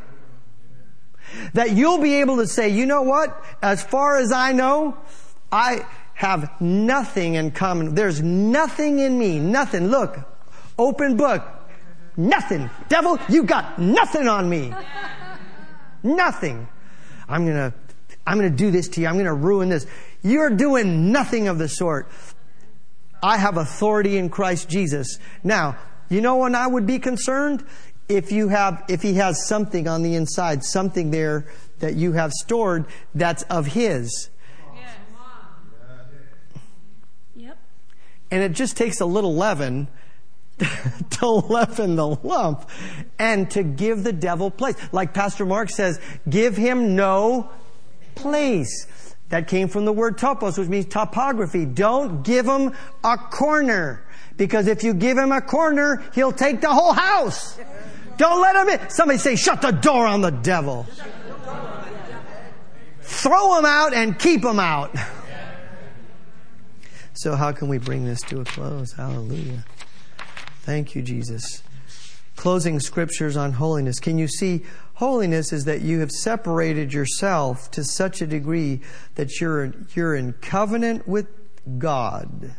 that 1.55 1.73
you'll 1.73 2.01
be 2.01 2.15
able 2.21 2.37
to 2.39 2.47
say, 2.47 2.69
you 2.69 2.87
know 2.87 3.03
what? 3.03 3.45
As 3.63 3.83
far 3.83 4.19
as 4.19 4.33
I 4.33 4.53
know, 4.53 4.97
I 5.51 5.87
have 6.15 6.61
nothing 6.61 7.35
in 7.35 7.51
common. 7.51 7.95
There's 7.95 8.21
nothing 8.23 8.99
in 8.99 9.19
me. 9.19 9.39
Nothing. 9.39 9.89
Look, 9.89 10.19
open 10.79 11.17
book. 11.17 11.43
Nothing. 12.17 12.69
Devil, 12.89 13.19
you 13.29 13.45
got 13.45 13.79
nothing 13.79 14.29
on 14.29 14.49
me. 14.49 14.75
Nothing. 16.03 16.67
I'm 17.29 17.47
gonna, 17.47 17.75
I'm 18.27 18.39
gonna 18.39 18.51
do 18.51 18.71
this 18.71 18.89
to 18.89 19.01
you. 19.01 19.07
I'm 19.07 19.17
gonna 19.17 19.35
ruin 19.35 19.69
this. 19.69 19.87
You're 20.23 20.51
doing 20.51 21.13
nothing 21.13 21.49
of 21.49 21.59
the 21.59 21.69
sort. 21.69 22.11
I 23.23 23.37
have 23.37 23.57
authority 23.57 24.17
in 24.17 24.31
Christ 24.31 24.69
Jesus. 24.69 25.19
Now, 25.45 25.77
you 26.09 26.21
know 26.21 26.37
when 26.37 26.55
I 26.55 26.67
would 26.67 26.87
be 26.87 26.99
concerned? 26.99 27.65
If 28.11 28.33
you 28.33 28.49
have, 28.49 28.83
if 28.89 29.03
he 29.03 29.15
has 29.15 29.47
something 29.47 29.87
on 29.87 30.03
the 30.03 30.17
inside, 30.17 30.65
something 30.65 31.13
there 31.13 31.47
that 31.79 31.95
you 31.95 32.13
have 32.13 32.33
stored 32.33 32.87
that's 33.15 33.45
of 33.45 33.67
his. 33.67 34.31
Yep. 37.37 37.57
And 38.33 38.43
it 38.43 38.53
just 38.53 38.77
takes 38.77 39.01
a 39.01 39.07
little 39.07 39.37
leaven 39.37 39.87
to 41.11 41.29
leaven 41.29 41.95
the 41.95 42.09
lump 42.09 42.69
and 43.17 43.49
to 43.53 43.63
give 43.63 44.03
the 44.03 44.13
devil 44.13 44.51
place. 44.51 44.75
Like 44.91 45.15
Pastor 45.15 45.47
Mark 45.47 45.71
says, 45.71 46.01
give 46.29 46.57
him 46.57 46.97
no 46.97 47.49
place. 48.17 48.89
That 49.29 49.47
came 49.47 49.69
from 49.69 49.85
the 49.85 49.93
word 49.93 50.19
topos, 50.19 50.59
which 50.59 50.69
means 50.69 50.87
topography. 50.87 51.65
Don't 51.65 52.25
give 52.25 52.47
him 52.47 52.75
a 53.05 53.17
corner. 53.17 54.05
Because 54.37 54.67
if 54.67 54.83
you 54.83 54.93
give 54.93 55.17
him 55.17 55.31
a 55.31 55.41
corner, 55.41 56.03
he'll 56.17 56.33
take 56.33 56.61
the 56.61 56.69
whole 56.69 56.93
house. 56.93 57.57
Don't 58.21 58.43
let 58.43 58.55
him 58.55 58.69
in. 58.69 58.91
Somebody 58.91 59.19
say, 59.19 59.35
shut 59.35 59.63
the 59.63 59.71
door 59.71 60.07
on 60.07 60.21
the 60.21 60.29
devil. 60.29 60.87
Throw 63.01 63.59
him 63.59 63.65
out 63.65 63.95
and 63.95 64.19
keep 64.19 64.45
him 64.45 64.61
out. 64.61 64.95
So 67.15 67.35
how 67.35 67.53
can 67.53 67.69
we 67.69 67.79
bring 67.79 68.05
this 68.05 68.21
to 68.25 68.43
a 68.43 68.45
close? 68.45 68.93
Hallelujah. 68.93 69.65
Thank 70.61 70.95
you, 70.95 71.01
Jesus. 71.01 71.63
Closing 72.37 72.79
scriptures 72.79 73.39
on 73.39 73.53
holiness. 73.53 73.99
Can 73.99 74.19
you 74.19 74.29
see? 74.29 74.67
Holiness 74.97 75.51
is 75.51 75.65
that 75.65 75.81
you 75.81 76.01
have 76.01 76.11
separated 76.11 76.93
yourself 76.93 77.71
to 77.71 77.83
such 77.83 78.21
a 78.21 78.27
degree 78.27 78.83
that 79.15 79.41
you're, 79.41 79.73
you're 79.95 80.15
in 80.15 80.35
covenant 80.35 81.09
with 81.09 81.27
God 81.79 82.55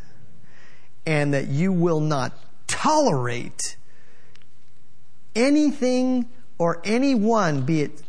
and 1.06 1.32
that 1.32 1.46
you 1.46 1.72
will 1.72 2.00
not 2.00 2.36
tolerate 2.66 3.76
anything 5.34 6.28
or 6.58 6.80
anyone, 6.84 7.62
be 7.62 7.82
it 7.82 8.02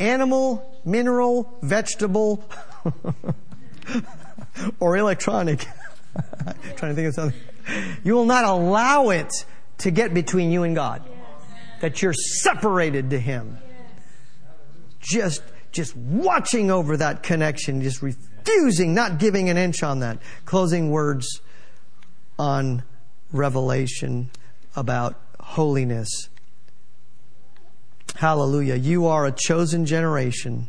animal, 0.00 0.80
mineral, 0.84 1.58
vegetable, 1.62 2.48
or 4.80 4.96
electronic. 4.96 5.66
trying 6.76 6.92
to 6.92 6.94
think 6.94 7.08
of 7.08 7.14
something 7.14 7.40
you 8.02 8.14
will 8.14 8.24
not 8.24 8.44
allow 8.44 9.10
it 9.10 9.30
to 9.78 9.90
get 9.90 10.14
between 10.14 10.50
you 10.50 10.62
and 10.62 10.74
God. 10.74 11.02
That 11.80 12.02
you're 12.02 12.14
separated 12.14 13.10
to 13.10 13.20
Him. 13.20 13.58
Just, 15.00 15.42
just 15.70 15.96
watching 15.96 16.70
over 16.70 16.96
that 16.96 17.22
connection, 17.22 17.82
just 17.82 18.02
refusing, 18.02 18.94
not 18.94 19.18
giving 19.18 19.48
an 19.48 19.56
inch 19.56 19.82
on 19.82 20.00
that. 20.00 20.18
Closing 20.44 20.90
words 20.90 21.40
on 22.38 22.82
revelation 23.32 24.30
about 24.74 25.20
holiness. 25.38 26.28
Hallelujah. 28.18 28.74
You 28.74 29.06
are 29.06 29.26
a 29.26 29.32
chosen 29.32 29.86
generation 29.86 30.66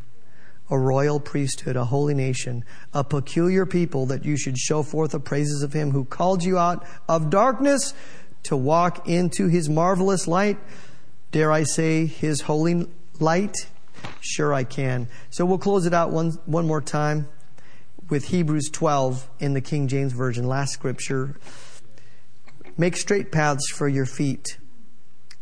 a 0.70 0.78
royal 0.78 1.20
priesthood, 1.20 1.76
a 1.76 1.86
holy 1.86 2.14
nation, 2.14 2.64
a 2.94 3.04
peculiar 3.04 3.66
people 3.66 4.06
that 4.06 4.24
you 4.24 4.38
should 4.38 4.56
show 4.56 4.84
forth 4.84 5.10
the 5.10 5.20
praises 5.20 5.64
of 5.64 5.74
him 5.74 5.90
who 5.90 6.06
called 6.06 6.44
you 6.44 6.60
out 6.60 6.86
of 7.08 7.32
darkness 7.32 7.96
to 8.44 8.56
walk 8.56 9.10
into 9.10 9.48
his 9.48 9.68
marvelous 9.68 10.28
light. 10.28 10.60
Dare 11.32 11.52
I 11.52 11.64
say 11.64 12.06
his 12.06 12.42
holy 12.42 12.88
light? 13.20 13.56
Sure 14.22 14.54
I 14.54 14.64
can. 14.64 15.08
So 15.32 15.44
we'll 15.44 15.58
close 15.58 15.88
it 15.88 15.94
out 15.94 16.12
one, 16.12 16.34
one 16.46 16.68
more 16.68 16.82
time 16.82 17.28
with 18.10 18.26
Hebrews 18.26 18.70
12 18.72 19.28
in 19.40 19.56
the 19.56 19.62
King 19.62 19.88
James 19.88 20.14
Version, 20.14 20.48
last 20.48 20.74
scripture. 20.74 21.36
Make 22.78 22.96
straight 22.96 23.32
paths 23.32 23.68
for 23.72 23.88
your 23.88 24.06
feet, 24.06 24.59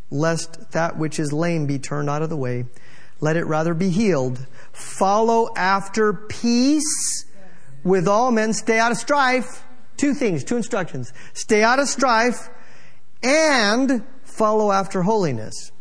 lest 0.10 0.72
that 0.72 0.98
which 0.98 1.20
is 1.20 1.34
lame 1.34 1.66
be 1.66 1.80
turned 1.80 2.10
out 2.10 2.22
of 2.22 2.30
the 2.30 2.38
way. 2.38 2.66
Let 3.20 3.36
it 3.36 3.46
rather 3.46 3.74
be 3.74 3.90
healed 3.90 4.46
follow 4.78 5.50
after 5.56 6.14
peace 6.14 7.26
with 7.84 8.08
all 8.08 8.32
men, 8.32 8.54
stay 8.54 8.80
out 8.80 8.92
of 8.92 8.98
strife. 8.98 9.64
Two 9.96 10.14
things, 10.14 10.44
two 10.44 10.58
instructions. 10.58 11.12
Stay 11.34 11.64
out 11.64 11.80
of 11.80 11.88
strife 11.88 12.50
and 13.24 14.04
follow 14.24 14.72
after 14.72 15.02
holiness, 15.02 15.72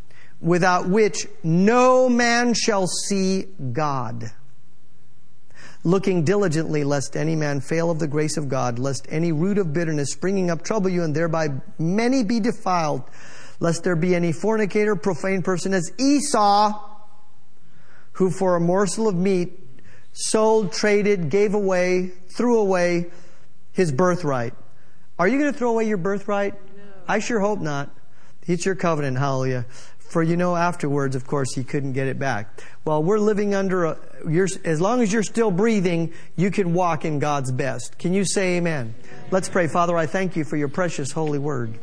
without 0.40 0.88
which 0.88 1.26
no 1.42 2.08
man 2.08 2.54
shall 2.54 2.86
see 2.86 3.44
God. 3.72 4.30
Looking 5.84 6.24
diligently, 6.24 6.82
lest 6.82 7.16
any 7.16 7.36
man 7.36 7.60
fail 7.60 7.90
of 7.90 7.98
the 7.98 8.08
grace 8.08 8.36
of 8.36 8.48
God, 8.48 8.78
lest 8.78 9.06
any 9.10 9.32
root 9.32 9.58
of 9.58 9.72
bitterness 9.72 10.12
springing 10.12 10.50
up 10.50 10.62
trouble 10.62 10.88
you, 10.88 11.02
and 11.02 11.14
thereby 11.14 11.48
many 11.78 12.24
be 12.24 12.40
defiled, 12.40 13.02
lest 13.60 13.84
there 13.84 13.96
be 13.96 14.14
any 14.14 14.32
fornicator, 14.32 14.96
profane 14.96 15.42
person 15.42 15.74
as 15.74 15.92
Esau 15.98 16.82
who 18.12 18.30
for 18.30 18.56
a 18.56 18.60
morsel 18.60 19.08
of 19.08 19.14
meat 19.14 19.60
sold, 20.16 20.72
traded, 20.72 21.28
gave 21.28 21.54
away, 21.54 22.10
threw 22.28 22.58
away 22.58 23.06
his 23.72 23.92
birthright. 23.92 24.54
Are 25.18 25.28
you 25.28 25.38
going 25.38 25.52
to 25.52 25.58
throw 25.58 25.70
away 25.70 25.86
your 25.86 25.98
birthright? 25.98 26.54
No. 26.54 26.82
I 27.06 27.18
sure 27.18 27.40
hope 27.40 27.60
not. 27.60 27.90
It's 28.46 28.64
your 28.64 28.74
covenant, 28.74 29.18
hallelujah. 29.18 29.66
For 29.98 30.22
you 30.22 30.36
know, 30.36 30.56
afterwards, 30.56 31.16
of 31.16 31.26
course, 31.26 31.52
he 31.54 31.64
couldn't 31.64 31.92
get 31.92 32.06
it 32.06 32.18
back. 32.18 32.62
Well, 32.84 33.02
we're 33.02 33.18
living 33.18 33.54
under 33.54 33.84
a, 33.84 33.98
you're, 34.26 34.48
as 34.64 34.80
long 34.80 35.02
as 35.02 35.12
you're 35.12 35.22
still 35.22 35.50
breathing, 35.50 36.14
you 36.36 36.50
can 36.50 36.72
walk 36.72 37.04
in 37.04 37.18
God's 37.18 37.52
best. 37.52 37.98
Can 37.98 38.14
you 38.14 38.24
say 38.24 38.56
amen? 38.56 38.94
Let's 39.30 39.48
pray. 39.48 39.66
Father, 39.66 39.96
I 39.96 40.06
thank 40.06 40.36
you 40.36 40.44
for 40.44 40.56
your 40.56 40.68
precious 40.68 41.10
holy 41.12 41.40
word. 41.40 41.78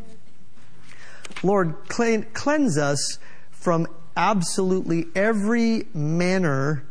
Lord, 1.41 1.75
cleanse 1.87 2.77
us 2.77 3.17
from 3.51 3.87
absolutely 4.15 5.07
every 5.15 5.87
manner 5.93 6.85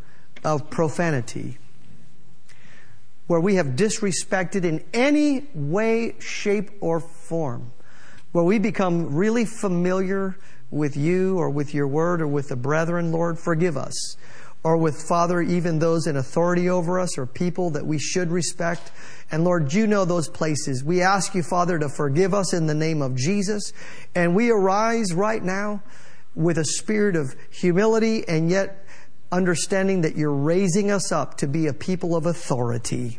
of 0.45 0.71
profanity 0.71 1.59
where 3.27 3.41
we 3.41 3.55
have 3.55 3.69
disrespected 3.69 4.65
in 4.65 4.85
any 4.93 5.47
way, 5.55 6.15
shape, 6.19 6.71
or 6.81 7.01
form, 7.01 7.73
where 8.33 8.45
we 8.45 8.59
become 8.59 9.15
really 9.15 9.45
familiar 9.45 10.37
with 10.71 10.97
you 10.97 11.39
or 11.39 11.49
with 11.49 11.73
your 11.73 11.87
word 11.87 12.21
or 12.21 12.27
with 12.27 12.49
the 12.49 12.57
brethren, 12.57 13.13
Lord, 13.13 13.39
forgive 13.39 13.77
us. 13.77 14.17
Or 14.65 14.77
with, 14.77 15.03
Father, 15.09 15.43
even 15.43 15.81
those 15.81 16.07
in 16.07 16.17
authority 16.17 16.69
over 16.69 17.01
us 17.01 17.19
or 17.19 17.27
people 17.27 17.71
that 17.71 17.85
we 17.85 17.99
should 17.99 18.31
respect. 18.31 18.93
And 19.31 19.43
Lord, 19.43 19.73
you 19.73 19.89
know 19.89 20.05
those 20.05 20.29
places. 20.29 20.85
We 20.85 21.03
ask 21.03 21.35
you, 21.35 21.43
Father, 21.43 21.79
to 21.81 21.89
forgive 21.89 22.33
us 22.33 22.53
in 22.53 22.67
the 22.67 22.75
name 22.75 23.03
of 23.03 23.17
Jesus. 23.17 23.73
And 24.15 24.37
we 24.37 24.51
arise 24.51 25.13
right 25.15 25.43
now 25.43 25.83
with 26.35 26.59
a 26.59 26.65
spirit 26.65 27.17
of 27.17 27.35
humility 27.51 28.27
and 28.29 28.49
yet 28.49 28.87
understanding 29.33 30.03
that 30.03 30.17
you're 30.17 30.33
raising 30.33 30.91
us 30.91 31.11
up 31.11 31.39
to 31.39 31.49
be 31.49 31.67
a 31.67 31.73
people 31.73 32.15
of 32.15 32.27
authority, 32.27 33.19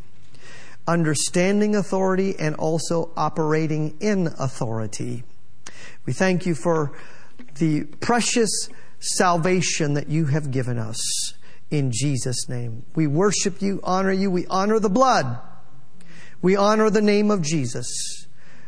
understanding 0.88 1.76
authority 1.76 2.36
and 2.40 2.56
also 2.56 3.12
operating 3.18 3.98
in 4.00 4.28
authority. 4.40 5.24
We 6.06 6.14
thank 6.14 6.46
you 6.46 6.56
for 6.56 6.92
the 7.56 7.84
precious 8.00 8.70
salvation 9.04 9.94
that 9.96 10.08
you 10.08 10.26
have 10.26 10.52
given 10.52 10.80
us 10.80 11.34
in 11.70 11.92
Jesus' 11.92 12.48
name. 12.48 12.86
We 12.96 13.08
worship 13.08 13.62
you, 13.62 13.80
honor 13.84 14.12
you, 14.12 14.32
we 14.32 14.48
honor 14.48 14.80
the 14.80 14.90
blood. 14.90 15.40
We 16.42 16.56
honor 16.56 16.90
the 16.90 17.02
name 17.02 17.32
of 17.32 17.42
Jesus. 17.42 18.28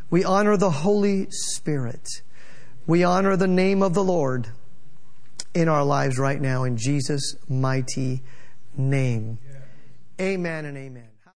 We 0.09 0.23
honor 0.23 0.57
the 0.57 0.71
Holy 0.71 1.27
Spirit. 1.29 2.07
We 2.87 3.03
honor 3.03 3.35
the 3.35 3.47
name 3.47 3.81
of 3.81 3.93
the 3.93 4.03
Lord 4.03 4.49
in 5.53 5.69
our 5.69 5.83
lives 5.83 6.19
right 6.19 6.39
now 6.39 6.63
in 6.63 6.77
Jesus' 6.77 7.35
mighty 7.49 8.21
name. 8.77 9.39
Amen 10.19 10.65
and 10.65 10.77
amen. 10.77 11.14